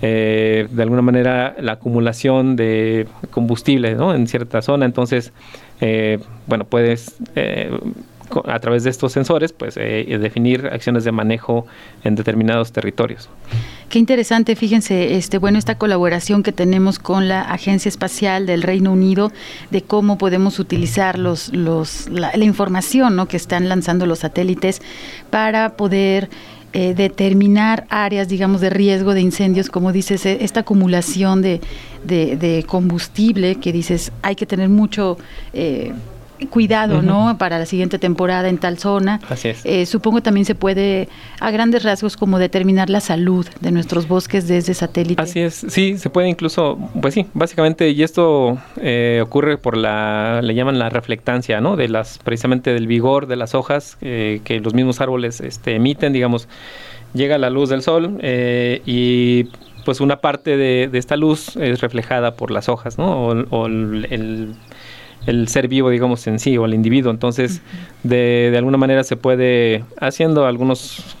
eh, 0.00 0.68
de 0.70 0.82
alguna 0.82 1.02
manera 1.02 1.56
la 1.60 1.72
acumulación 1.72 2.56
de 2.56 3.06
combustible 3.30 3.94
¿no? 3.94 4.14
en 4.14 4.26
cierta 4.28 4.62
zona. 4.62 4.86
Entonces, 4.86 5.32
eh, 5.80 6.18
bueno, 6.46 6.64
puedes 6.64 7.16
eh, 7.34 7.70
a 8.46 8.58
través 8.60 8.84
de 8.84 8.90
estos 8.90 9.12
sensores, 9.12 9.52
pues 9.52 9.76
eh, 9.76 10.18
definir 10.20 10.66
acciones 10.66 11.04
de 11.04 11.12
manejo 11.12 11.66
en 12.04 12.14
determinados 12.14 12.72
territorios. 12.72 13.28
Qué 13.88 13.98
interesante, 13.98 14.56
fíjense, 14.56 15.16
este, 15.16 15.36
bueno, 15.36 15.58
esta 15.58 15.76
colaboración 15.76 16.42
que 16.42 16.52
tenemos 16.52 16.98
con 16.98 17.28
la 17.28 17.42
Agencia 17.42 17.90
Espacial 17.90 18.46
del 18.46 18.62
Reino 18.62 18.90
Unido 18.90 19.32
de 19.70 19.82
cómo 19.82 20.16
podemos 20.16 20.58
utilizar 20.58 21.18
los, 21.18 21.52
los, 21.52 22.08
la, 22.08 22.34
información 22.38 23.16
¿no? 23.16 23.28
que 23.28 23.36
están 23.36 23.68
lanzando 23.68 24.06
los 24.06 24.20
satélites 24.20 24.80
para 25.28 25.76
poder 25.76 26.30
eh, 26.72 26.94
determinar 26.94 27.84
áreas, 27.90 28.28
digamos, 28.28 28.62
de 28.62 28.70
riesgo 28.70 29.12
de 29.12 29.20
incendios, 29.20 29.68
como 29.68 29.92
dices, 29.92 30.24
eh, 30.24 30.38
esta 30.40 30.60
acumulación 30.60 31.42
de, 31.42 31.60
de, 32.02 32.64
combustible 32.66 33.56
que 33.56 33.72
dices 33.72 34.10
hay 34.22 34.36
que 34.36 34.46
tener 34.46 34.70
mucho 34.70 35.18
eh, 35.52 35.92
cuidado, 36.46 37.02
¿no? 37.02 37.36
Para 37.38 37.58
la 37.58 37.66
siguiente 37.66 37.98
temporada 37.98 38.48
en 38.48 38.58
tal 38.58 38.78
zona. 38.78 39.20
Así 39.28 39.48
es. 39.48 39.62
Eh, 39.64 39.86
supongo 39.86 40.22
también 40.22 40.44
se 40.44 40.54
puede, 40.54 41.08
a 41.40 41.50
grandes 41.50 41.82
rasgos, 41.82 42.16
como 42.16 42.38
determinar 42.38 42.90
la 42.90 43.00
salud 43.00 43.46
de 43.60 43.70
nuestros 43.70 44.08
bosques 44.08 44.48
desde 44.48 44.74
satélite. 44.74 45.20
Así 45.20 45.40
es, 45.40 45.66
sí, 45.68 45.98
se 45.98 46.10
puede 46.10 46.28
incluso, 46.28 46.78
pues 47.00 47.14
sí, 47.14 47.26
básicamente, 47.34 47.90
y 47.90 48.02
esto 48.02 48.58
eh, 48.76 49.20
ocurre 49.22 49.58
por 49.58 49.76
la, 49.76 50.40
le 50.42 50.54
llaman 50.54 50.78
la 50.78 50.88
reflectancia, 50.90 51.60
¿no? 51.60 51.76
De 51.76 51.88
las, 51.88 52.18
precisamente 52.18 52.72
del 52.72 52.86
vigor 52.86 53.26
de 53.26 53.36
las 53.36 53.54
hojas 53.54 53.98
eh, 54.00 54.40
que 54.44 54.60
los 54.60 54.74
mismos 54.74 55.00
árboles 55.00 55.40
este, 55.40 55.76
emiten, 55.76 56.12
digamos, 56.12 56.48
llega 57.14 57.38
la 57.38 57.50
luz 57.50 57.68
del 57.68 57.82
sol 57.82 58.18
y 58.22 59.48
pues 59.84 60.00
una 60.00 60.20
parte 60.20 60.56
de, 60.56 60.90
esta 60.92 61.16
luz 61.16 61.56
es 61.56 61.80
reflejada 61.80 62.36
por 62.36 62.50
las 62.50 62.68
hojas, 62.68 62.98
¿no? 62.98 63.28
O, 63.28 63.66
el 63.66 64.06
el 64.10 64.54
ser 65.48 65.68
vivo, 65.68 65.90
digamos, 65.90 66.26
en 66.26 66.38
sí, 66.38 66.56
o 66.56 66.64
el 66.64 66.74
individuo. 66.74 67.10
Entonces, 67.10 67.62
de, 68.02 68.48
de 68.50 68.58
alguna 68.58 68.78
manera 68.78 69.04
se 69.04 69.16
puede, 69.16 69.84
haciendo 70.00 70.46
algunos 70.46 71.16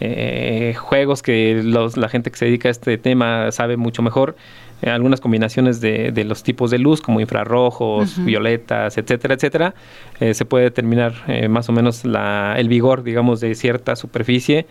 eh, 0.00 0.74
juegos 0.76 1.22
que 1.22 1.60
los, 1.62 1.96
la 1.96 2.08
gente 2.08 2.30
que 2.30 2.36
se 2.36 2.44
dedica 2.46 2.68
a 2.68 2.70
este 2.70 2.98
tema 2.98 3.50
sabe 3.52 3.76
mucho 3.76 4.02
mejor, 4.02 4.36
eh, 4.82 4.90
algunas 4.90 5.20
combinaciones 5.20 5.80
de, 5.80 6.10
de, 6.12 6.24
los 6.24 6.42
tipos 6.42 6.70
de 6.70 6.78
luz, 6.78 7.00
como 7.00 7.20
infrarrojos, 7.20 8.22
violetas, 8.24 8.98
etcétera, 8.98 9.34
etcétera, 9.34 9.74
eh, 10.20 10.34
se 10.34 10.44
puede 10.44 10.64
determinar 10.64 11.14
eh, 11.26 11.48
más 11.48 11.68
o 11.68 11.72
menos 11.72 12.04
la, 12.04 12.54
el 12.58 12.68
vigor, 12.68 13.02
digamos, 13.02 13.40
de 13.40 13.54
cierta 13.54 13.96
superficie. 13.96 14.66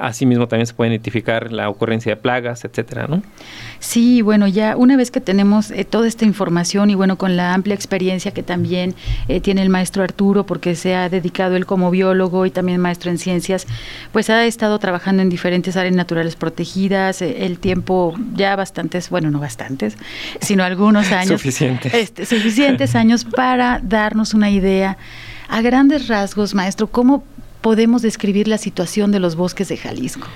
asimismo, 0.00 0.48
también 0.48 0.66
se 0.66 0.74
puede 0.74 0.90
identificar 0.90 1.52
la 1.52 1.68
ocurrencia 1.68 2.14
de 2.14 2.20
plagas, 2.20 2.64
etcétera, 2.64 3.06
¿no? 3.06 3.22
Sí, 3.78 4.22
bueno, 4.22 4.48
ya 4.48 4.76
una 4.76 4.96
vez 4.96 5.10
que 5.10 5.20
tenemos 5.20 5.72
toda 5.90 6.08
esta 6.08 6.24
información 6.24 6.90
y 6.90 6.94
bueno, 6.94 7.16
con 7.16 7.36
la 7.36 7.54
amplia 7.54 7.74
experiencia 7.74 8.32
que 8.32 8.42
también 8.42 8.94
tiene 9.42 9.62
el 9.62 9.68
maestro 9.68 10.02
Arturo, 10.02 10.46
porque 10.46 10.74
se 10.74 10.94
ha 10.94 11.08
dedicado 11.08 11.56
él 11.56 11.66
como 11.66 11.90
biólogo 11.90 12.46
y 12.46 12.50
también 12.50 12.80
maestro 12.80 13.10
en 13.10 13.18
ciencias, 13.18 13.66
pues 14.12 14.30
ha 14.30 14.46
estado 14.46 14.78
trabajando 14.78 15.22
en 15.22 15.28
diferentes 15.28 15.76
áreas 15.76 15.94
naturales 15.94 16.36
protegidas, 16.36 17.22
el 17.22 17.58
tiempo 17.58 18.14
ya 18.34 18.56
bastantes 19.02 19.10
bueno, 19.10 19.30
no 19.30 19.40
bastantes, 19.40 19.96
sino 20.40 20.64
algunos 20.64 21.12
años. 21.12 21.40
Suficientes. 21.40 21.92
Este, 21.94 22.26
suficientes 22.26 22.94
años 23.02 23.24
para 23.24 23.80
darnos 23.82 24.34
una 24.34 24.50
idea. 24.50 24.96
A 25.48 25.60
grandes 25.60 26.08
rasgos, 26.08 26.54
maestro, 26.54 26.86
¿cómo 26.86 27.24
podemos 27.60 28.02
describir 28.02 28.48
la 28.48 28.58
situación 28.58 29.12
de 29.12 29.20
los 29.20 29.36
bosques 29.36 29.68
de 29.68 29.76
Jalisco? 29.76 30.26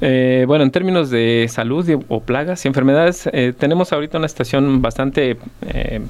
Eh, 0.00 0.44
bueno, 0.48 0.64
en 0.64 0.70
términos 0.70 1.10
de 1.10 1.46
salud 1.48 1.88
o 2.08 2.20
plagas 2.20 2.64
y 2.64 2.68
enfermedades, 2.68 3.28
eh, 3.32 3.52
tenemos 3.56 3.92
ahorita 3.92 4.18
una 4.18 4.28
situación 4.28 4.82
bastante 4.82 5.36
eh, 5.68 6.00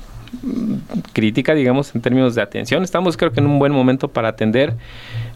crítica, 1.12 1.54
digamos, 1.54 1.94
en 1.94 2.00
términos 2.00 2.34
de 2.34 2.42
atención. 2.42 2.84
Estamos 2.84 3.16
creo 3.16 3.32
que 3.32 3.40
en 3.40 3.46
un 3.46 3.58
buen 3.58 3.72
momento 3.72 4.08
para 4.08 4.28
atender. 4.28 4.74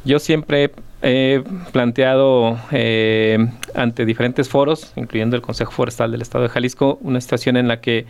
Yo 0.05 0.18
siempre 0.18 0.70
he 1.07 1.43
planteado 1.73 2.59
eh, 2.73 3.39
ante 3.75 4.05
diferentes 4.05 4.49
foros, 4.49 4.93
incluyendo 4.97 5.37
el 5.37 5.43
Consejo 5.43 5.71
Forestal 5.71 6.11
del 6.11 6.23
Estado 6.23 6.45
de 6.45 6.51
Jalisco, 6.51 6.99
una 7.01 7.21
situación 7.21 7.57
en 7.57 7.69
la 7.69 7.81
que 7.81 8.07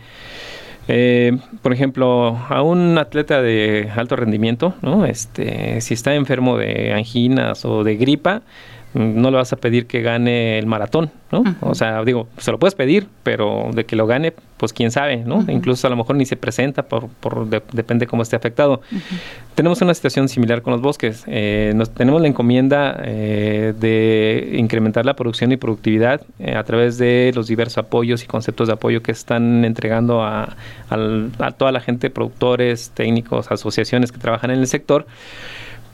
eh, 0.89 1.37
por 1.61 1.73
ejemplo, 1.73 2.37
a 2.49 2.61
un 2.61 2.97
atleta 2.97 3.41
de 3.41 3.91
alto 3.95 4.15
rendimiento, 4.15 4.73
¿no? 4.81 5.05
este, 5.05 5.81
si 5.81 5.93
está 5.93 6.15
enfermo 6.15 6.57
de 6.57 6.93
anginas 6.93 7.65
o 7.65 7.83
de 7.83 7.97
gripa, 7.97 8.41
no 8.97 9.31
le 9.31 9.37
vas 9.37 9.53
a 9.53 9.55
pedir 9.57 9.87
que 9.87 10.01
gane 10.01 10.57
el 10.59 10.65
maratón, 10.65 11.11
¿no? 11.31 11.43
O 11.61 11.75
sea, 11.75 12.03
digo, 12.03 12.27
se 12.37 12.51
lo 12.51 12.59
puedes 12.59 12.75
pedir, 12.75 13.07
pero 13.23 13.69
de 13.73 13.85
que 13.85 13.95
lo 13.95 14.07
gane, 14.07 14.33
pues 14.57 14.73
quién 14.73 14.91
sabe, 14.91 15.17
¿no? 15.17 15.45
Incluso 15.47 15.87
a 15.87 15.89
lo 15.89 15.95
mejor 15.95 16.15
ni 16.15 16.25
se 16.25 16.35
presenta, 16.35 16.83
por, 16.83 17.07
por 17.07 17.47
depende 17.47 18.07
cómo 18.07 18.23
esté 18.23 18.35
afectado. 18.35 18.81
Tenemos 19.55 19.81
una 19.81 19.93
situación 19.93 20.29
similar 20.29 20.61
con 20.61 20.73
los 20.73 20.81
bosques. 20.81 21.23
Eh, 21.27 21.73
nos, 21.75 21.89
tenemos 21.91 22.21
la 22.21 22.27
encomienda 22.27 22.99
eh, 23.03 23.73
de 23.79 24.55
incrementar 24.57 25.05
la 25.05 25.15
producción 25.15 25.51
y 25.51 25.57
productividad 25.57 26.21
eh, 26.39 26.55
a 26.55 26.63
través 26.63 26.97
de 26.97 27.31
los 27.35 27.47
diversos 27.47 27.79
apoyos 27.79 28.23
y 28.23 28.27
conceptos 28.27 28.67
de 28.67 28.73
apoyo 28.73 29.01
que 29.01 29.11
están 29.11 29.65
entregando 29.65 30.23
a, 30.23 30.55
a 30.89 31.51
toda 31.51 31.71
la 31.71 31.79
gente, 31.81 32.09
productores, 32.09 32.91
técnicos, 32.91 33.51
asociaciones 33.51 34.11
que 34.11 34.17
trabajan 34.17 34.51
en 34.51 34.59
el 34.59 34.67
sector. 34.67 35.05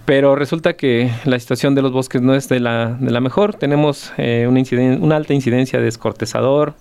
Pero 0.05 0.35
resulta 0.35 0.73
que 0.73 1.09
la 1.23 1.39
situación 1.39 1.75
de 1.75 1.81
los 1.81 1.93
bosques 1.93 2.21
no 2.21 2.35
es 2.35 2.49
de 2.49 2.59
la, 2.59 2.97
de 2.99 3.11
la 3.11 3.21
mejor. 3.21 3.55
Tenemos 3.55 4.11
eh, 4.17 4.47
una, 4.49 4.61
una 4.97 5.15
alta 5.15 5.33
incidencia 5.33 5.79
de 5.79 5.87
escortezador, 5.87 6.73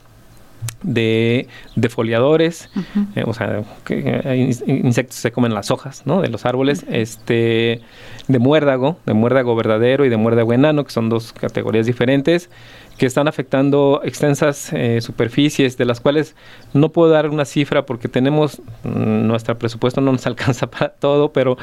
de 0.82 1.48
defoliadores, 1.76 2.68
eh, 3.14 3.22
o 3.26 3.34
sea, 3.34 3.62
que, 3.84 4.54
insectos 4.66 5.16
se 5.16 5.30
comen 5.30 5.54
las 5.54 5.70
hojas 5.70 6.02
¿no? 6.06 6.20
de 6.20 6.28
los 6.28 6.44
árboles, 6.44 6.84
este, 6.90 7.80
de 8.26 8.38
muérdago, 8.38 8.98
de 9.06 9.12
muérdago 9.12 9.54
verdadero 9.54 10.04
y 10.04 10.08
de 10.08 10.16
muérdago 10.16 10.52
enano, 10.52 10.84
que 10.84 10.90
son 10.90 11.08
dos 11.08 11.32
categorías 11.32 11.86
diferentes 11.86 12.50
que 12.98 13.06
están 13.06 13.28
afectando 13.28 14.00
extensas 14.04 14.72
eh, 14.72 15.00
superficies, 15.00 15.76
de 15.76 15.84
las 15.84 16.00
cuales 16.00 16.34
no 16.72 16.90
puedo 16.90 17.10
dar 17.10 17.28
una 17.28 17.44
cifra 17.44 17.84
porque 17.84 18.08
tenemos, 18.08 18.60
mm, 18.84 19.26
nuestro 19.26 19.58
presupuesto 19.58 20.00
no 20.00 20.12
nos 20.12 20.26
alcanza 20.32 20.70
para 20.70 20.90
todo, 20.90 21.32
pero 21.32 21.56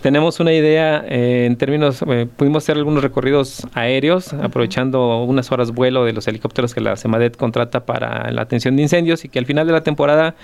tenemos 0.00 0.40
una 0.40 0.52
idea 0.52 1.04
eh, 1.08 1.46
en 1.46 1.56
términos, 1.56 2.02
eh, 2.06 2.26
pudimos 2.36 2.64
hacer 2.64 2.76
algunos 2.76 3.02
recorridos 3.02 3.66
aéreos, 3.74 4.32
aprovechando 4.32 5.22
unas 5.24 5.50
horas 5.52 5.72
vuelo 5.72 6.04
de 6.04 6.12
los 6.12 6.26
helicópteros 6.28 6.74
que 6.74 6.80
la 6.80 6.96
CEMADET 6.96 7.36
contrata 7.36 7.84
para 7.84 8.30
la 8.30 8.42
atención 8.42 8.76
de 8.76 8.82
incendios 8.82 9.24
y 9.24 9.28
que 9.28 9.38
al 9.38 9.46
final 9.46 9.66
de 9.66 9.72
la 9.72 9.82
temporada 9.82 10.34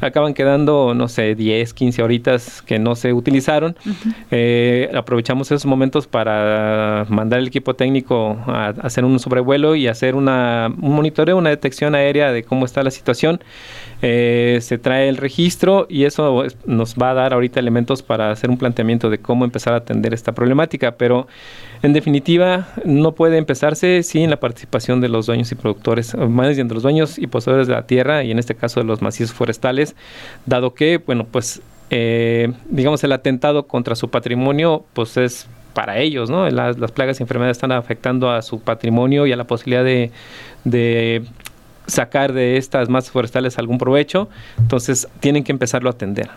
acaban 0.00 0.34
quedando, 0.34 0.94
no 0.94 1.08
sé, 1.08 1.34
10, 1.34 1.74
15 1.74 2.02
horitas 2.02 2.62
que 2.62 2.78
no 2.78 2.94
se 2.94 3.12
utilizaron. 3.12 3.76
aprovechamos 4.94 5.50
esos 5.50 5.66
momentos 5.66 6.06
para 6.06 7.06
mandar 7.08 7.40
el 7.40 7.46
equipo 7.46 7.74
técnico 7.74 8.38
a, 8.46 8.66
a 8.66 8.70
hacer 8.70 9.04
un 9.04 9.18
sobrevuelo 9.18 9.74
y 9.74 9.81
hacer 9.88 10.14
una, 10.14 10.72
un 10.80 10.94
monitoreo, 10.94 11.36
una 11.36 11.50
detección 11.50 11.94
aérea 11.94 12.32
de 12.32 12.42
cómo 12.42 12.64
está 12.64 12.82
la 12.82 12.90
situación. 12.90 13.40
Eh, 14.04 14.58
se 14.60 14.78
trae 14.78 15.08
el 15.08 15.16
registro 15.16 15.86
y 15.88 16.04
eso 16.04 16.44
nos 16.66 16.96
va 16.96 17.10
a 17.10 17.14
dar 17.14 17.32
ahorita 17.32 17.60
elementos 17.60 18.02
para 18.02 18.32
hacer 18.32 18.50
un 18.50 18.58
planteamiento 18.58 19.10
de 19.10 19.18
cómo 19.18 19.44
empezar 19.44 19.74
a 19.74 19.76
atender 19.76 20.12
esta 20.12 20.32
problemática, 20.32 20.96
pero 20.96 21.28
en 21.82 21.92
definitiva 21.92 22.68
no 22.84 23.12
puede 23.12 23.38
empezarse 23.38 24.02
sin 24.02 24.28
la 24.28 24.40
participación 24.40 25.00
de 25.00 25.08
los 25.08 25.26
dueños 25.26 25.52
y 25.52 25.54
productores, 25.54 26.16
más 26.16 26.56
bien 26.56 26.66
de 26.66 26.74
los 26.74 26.82
dueños 26.82 27.16
y 27.16 27.28
poseedores 27.28 27.68
de 27.68 27.74
la 27.74 27.86
tierra 27.86 28.24
y 28.24 28.32
en 28.32 28.40
este 28.40 28.56
caso 28.56 28.80
de 28.80 28.86
los 28.86 29.02
macizos 29.02 29.32
forestales, 29.32 29.94
dado 30.46 30.74
que, 30.74 30.98
bueno, 30.98 31.24
pues 31.30 31.62
eh, 31.90 32.50
digamos 32.70 33.04
el 33.04 33.12
atentado 33.12 33.66
contra 33.66 33.94
su 33.94 34.08
patrimonio 34.08 34.82
pues 34.94 35.18
es 35.18 35.46
para 35.72 35.98
ellos, 35.98 36.30
¿no? 36.30 36.48
Las, 36.50 36.76
plagas 36.92 37.20
y 37.20 37.22
enfermedades 37.22 37.56
están 37.56 37.72
afectando 37.72 38.30
a 38.30 38.42
su 38.42 38.60
patrimonio 38.60 39.26
y 39.26 39.32
a 39.32 39.36
la 39.36 39.44
posibilidad 39.44 39.84
de, 39.84 41.22
sacar 41.86 42.32
de 42.32 42.56
estas 42.56 42.88
masas 42.88 43.10
forestales 43.10 43.58
algún 43.58 43.78
provecho, 43.78 44.28
entonces 44.58 45.08
tienen 45.20 45.42
que 45.42 45.52
empezarlo 45.52 45.88
a 45.90 45.92
atender. 45.92 46.30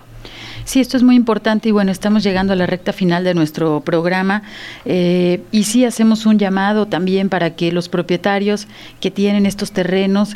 Sí, 0.63 0.79
esto 0.79 0.97
es 0.97 1.03
muy 1.03 1.15
importante 1.15 1.69
y 1.69 1.71
bueno, 1.71 1.91
estamos 1.91 2.23
llegando 2.23 2.53
a 2.53 2.55
la 2.55 2.65
recta 2.65 2.91
final 2.91 3.23
de 3.23 3.35
nuestro 3.35 3.81
programa 3.81 4.41
eh, 4.85 5.41
y 5.51 5.65
sí 5.65 5.85
hacemos 5.85 6.25
un 6.25 6.39
llamado 6.39 6.87
también 6.87 7.29
para 7.29 7.51
que 7.51 7.71
los 7.71 7.87
propietarios 7.87 8.67
que 8.99 9.11
tienen 9.11 9.45
estos 9.45 9.71
terrenos 9.71 10.35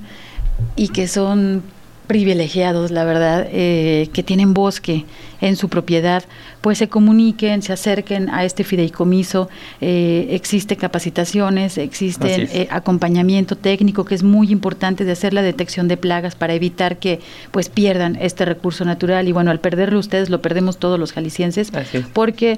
y 0.76 0.90
que 0.90 1.08
son 1.08 1.64
privilegiados, 2.10 2.90
la 2.90 3.04
verdad, 3.04 3.48
eh, 3.52 4.10
que 4.12 4.24
tienen 4.24 4.56
bosque 4.56 5.06
en 5.42 5.56
su 5.56 5.70
propiedad, 5.70 6.24
pues 6.60 6.80
se 6.80 6.90
comuniquen, 6.90 7.62
se 7.62 7.72
acerquen 7.72 8.32
a 8.32 8.46
este 8.46 8.64
fideicomiso. 8.64 9.48
Eh, 9.80 10.30
existe 10.32 10.76
capacitaciones, 10.76 11.78
existe 11.78 12.50
eh, 12.52 12.68
acompañamiento 12.72 13.56
técnico, 13.56 14.06
que 14.06 14.16
es 14.16 14.24
muy 14.24 14.52
importante 14.52 15.06
de 15.06 15.12
hacer 15.12 15.36
la 15.36 15.44
detección 15.44 15.88
de 15.88 15.98
plagas 15.98 16.34
para 16.34 16.56
evitar 16.56 16.98
que 16.98 17.20
pues 17.52 17.70
pierdan 17.70 18.18
este 18.20 18.44
recurso 18.44 18.86
natural. 18.86 19.28
Y 19.28 19.32
bueno, 19.32 19.52
al 19.52 19.60
perderlo 19.60 20.00
ustedes 20.00 20.32
lo 20.32 20.42
perdemos 20.42 20.78
todos 20.80 21.00
los 21.00 21.14
jaliscienses, 21.14 21.72
porque 22.14 22.58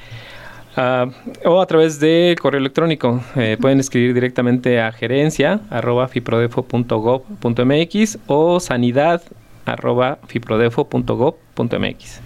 Ah, 0.82 1.10
o 1.44 1.60
a 1.60 1.66
través 1.66 2.00
de 2.00 2.38
correo 2.42 2.62
electrónico. 2.62 3.22
Eh, 3.36 3.58
pueden 3.60 3.82
escribir 3.82 4.14
directamente 4.14 4.80
a 4.80 4.94
gerencia 4.94 5.60
arroba 5.70 6.08
fiprodefo.gov.mx 6.08 8.20
o 8.28 8.62
sanidad 8.62 9.22
arroba 9.66 10.20
fiprodefo.gov.mx. 10.28 12.22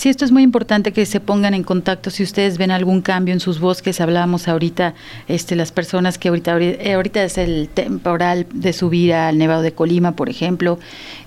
Sí, 0.00 0.08
esto 0.08 0.24
es 0.24 0.32
muy 0.32 0.42
importante 0.42 0.94
que 0.94 1.04
se 1.04 1.20
pongan 1.20 1.52
en 1.52 1.62
contacto 1.62 2.08
si 2.08 2.22
ustedes 2.22 2.56
ven 2.56 2.70
algún 2.70 3.02
cambio 3.02 3.34
en 3.34 3.40
sus 3.40 3.60
bosques. 3.60 4.00
Hablábamos 4.00 4.48
ahorita, 4.48 4.94
este, 5.28 5.56
las 5.56 5.72
personas 5.72 6.16
que 6.16 6.28
ahorita, 6.28 6.52
ahorita 6.94 7.22
es 7.22 7.36
el 7.36 7.68
temporal 7.68 8.46
de 8.50 8.72
subir 8.72 9.12
al 9.12 9.36
Nevado 9.36 9.60
de 9.60 9.72
Colima, 9.72 10.12
por 10.12 10.30
ejemplo, 10.30 10.78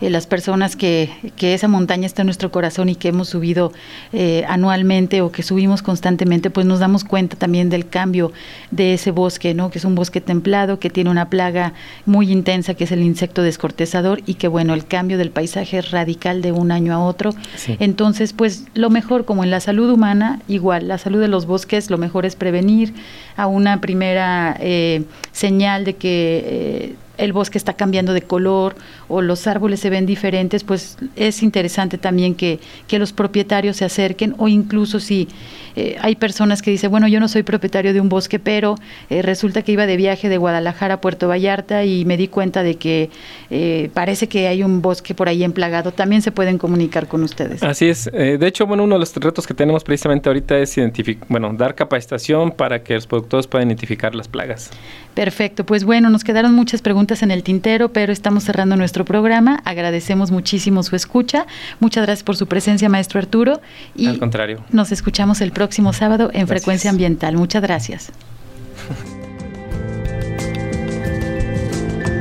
eh, 0.02 0.10
las 0.10 0.26
personas 0.26 0.76
que, 0.76 1.12
que 1.36 1.54
esa 1.54 1.68
montaña 1.68 2.08
está 2.08 2.24
en 2.24 2.26
nuestro 2.26 2.52
corazón 2.52 2.90
y 2.90 2.96
que 2.96 3.10
hemos 3.10 3.30
subido 3.30 3.74
eh, 4.12 4.44
anualmente 4.50 5.22
o 5.22 5.32
que 5.32 5.44
subimos 5.44 5.84
constantemente, 5.84 6.50
pues 6.50 6.66
nos 6.66 6.80
damos 6.80 7.04
cuenta 7.04 7.38
también 7.38 7.70
del 7.70 7.88
cambio 7.88 8.32
de 8.72 8.96
ese 8.96 9.12
bosque, 9.12 9.54
¿no? 9.54 9.70
Que 9.70 9.78
es 9.78 9.86
un 9.86 9.94
bosque 9.94 10.20
templado, 10.20 10.80
que 10.80 10.90
tiene 10.90 11.12
una 11.12 11.30
plaga 11.30 11.74
muy 12.08 12.32
intensa, 12.32 12.74
que 12.74 12.86
es 12.86 12.92
el 12.92 13.04
insecto 13.04 13.44
descortezador 13.44 14.24
y 14.26 14.34
que 14.34 14.48
bueno, 14.48 14.74
el 14.74 14.88
cambio 14.88 15.20
del 15.20 15.30
paisaje 15.30 15.78
es 15.78 15.92
radical 15.92 16.42
de 16.42 16.52
un 16.52 16.72
año 16.72 16.92
a 16.92 16.98
otro. 16.98 17.36
Entonces, 17.78 18.34
pues 18.34 18.63
lo 18.74 18.90
mejor, 18.90 19.26
como 19.26 19.44
en 19.44 19.52
la 19.52 19.60
salud 19.60 19.90
humana, 19.90 20.42
igual, 20.48 20.88
la 20.88 20.98
salud 20.98 21.20
de 21.20 21.28
los 21.28 21.46
bosques, 21.46 21.90
lo 21.90 21.98
mejor 21.98 22.26
es 22.26 22.36
prevenir 22.36 22.94
a 23.36 23.48
una 23.48 23.82
primera 23.82 24.56
eh, 24.60 25.04
señal 25.32 25.86
de 25.86 25.96
que 25.96 26.44
eh, 26.46 26.96
el 27.18 27.34
bosque 27.34 27.58
está 27.58 27.74
cambiando 27.74 28.14
de 28.14 28.22
color 28.22 28.76
o 29.08 29.22
los 29.22 29.48
árboles 29.48 29.80
se 29.80 29.90
ven 29.90 30.06
diferentes, 30.06 30.64
pues 30.64 30.98
es 31.16 31.44
interesante 31.44 31.98
también 31.98 32.36
que, 32.36 32.60
que 32.88 33.00
los 33.00 33.14
propietarios 33.14 33.78
se 33.78 33.86
acerquen 33.86 34.36
o 34.38 34.48
incluso 34.48 35.00
si 35.00 35.28
eh, 35.76 35.98
hay 36.02 36.16
personas 36.16 36.62
que 36.62 36.72
dicen, 36.72 36.92
bueno, 36.92 37.08
yo 37.08 37.20
no 37.20 37.28
soy 37.28 37.44
propietario 37.44 37.94
de 37.94 38.02
un 38.02 38.10
bosque, 38.10 38.40
pero 38.40 38.76
eh, 39.10 39.22
resulta 39.22 39.64
que 39.64 39.72
iba 39.72 39.86
de 39.86 39.98
viaje 39.98 40.30
de 40.30 40.38
Guadalajara 40.38 40.96
a 40.96 41.02
Puerto 41.02 41.28
Vallarta 41.28 41.84
y 41.86 42.06
me 42.06 42.18
di 42.18 42.28
cuenta 42.28 42.64
de 42.64 42.76
que 42.76 43.10
eh, 43.50 43.90
parece 43.94 44.28
que 44.28 44.48
hay 44.48 44.64
un 44.64 44.82
bosque 44.82 45.14
por 45.16 45.30
ahí 45.30 45.44
emplagado, 45.44 45.92
también 45.92 46.22
se 46.22 46.32
pueden 46.32 46.58
comunicar 46.58 47.08
con 47.08 47.24
ustedes. 47.24 47.64
Así 47.64 47.88
es. 47.88 48.06
de 48.12 48.48
hecho, 48.48 48.68
bueno, 48.68 48.84
uno 48.84 48.96
de 48.96 49.00
los 49.00 49.16
retos 49.16 49.48
que 49.48 49.54
tenemos 49.54 49.84
precisamente 49.84 50.30
ahorita 50.30 50.58
es 50.58 50.78
identificar, 50.78 51.28
bueno, 51.30 51.52
dar 51.54 51.76
capacitación 51.76 52.52
para 52.52 52.84
que 52.84 52.96
los 52.96 53.08
productores 53.08 53.48
puedan 53.48 53.70
identificar 53.70 54.16
las 54.16 54.28
plagas. 54.28 54.72
Perfecto, 55.14 55.66
pues 55.66 55.84
bueno, 55.84 56.10
nos 56.10 56.24
quedaron 56.24 56.54
muchas 56.54 56.82
preguntas 56.82 57.22
en 57.22 57.32
el 57.32 57.44
tintero, 57.44 57.90
pero 57.90 58.12
estamos 58.12 58.44
cerrando 58.44 58.76
nuestro 58.76 59.06
programa. 59.06 59.62
Agradecemos 59.64 60.32
muchísimo 60.32 60.82
su 60.84 60.96
escucha. 60.96 61.46
Muchas 61.80 62.06
gracias 62.06 62.24
por 62.24 62.36
su 62.36 62.48
presencia, 62.48 62.90
maestro 62.90 63.20
Arturo. 63.20 63.62
Y 63.96 64.08
Al 64.08 64.20
contrario. 64.20 64.64
Nos 64.72 64.92
escuchamos 64.92 65.42
el 65.42 65.52
próximo 65.52 65.94
sábado 65.94 66.32
en 66.34 66.48
Frecuencia 66.48 66.90
Ambiental. 66.90 67.36
Muchas 67.38 67.62
gracias. 67.62 68.12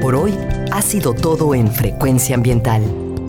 Por 0.02 0.16
hoy 0.16 0.34
ha 0.72 0.82
sido 0.82 1.14
todo 1.14 1.54
en 1.54 1.72
Frecuencia 1.72 2.34
Ambiental. 2.34 3.11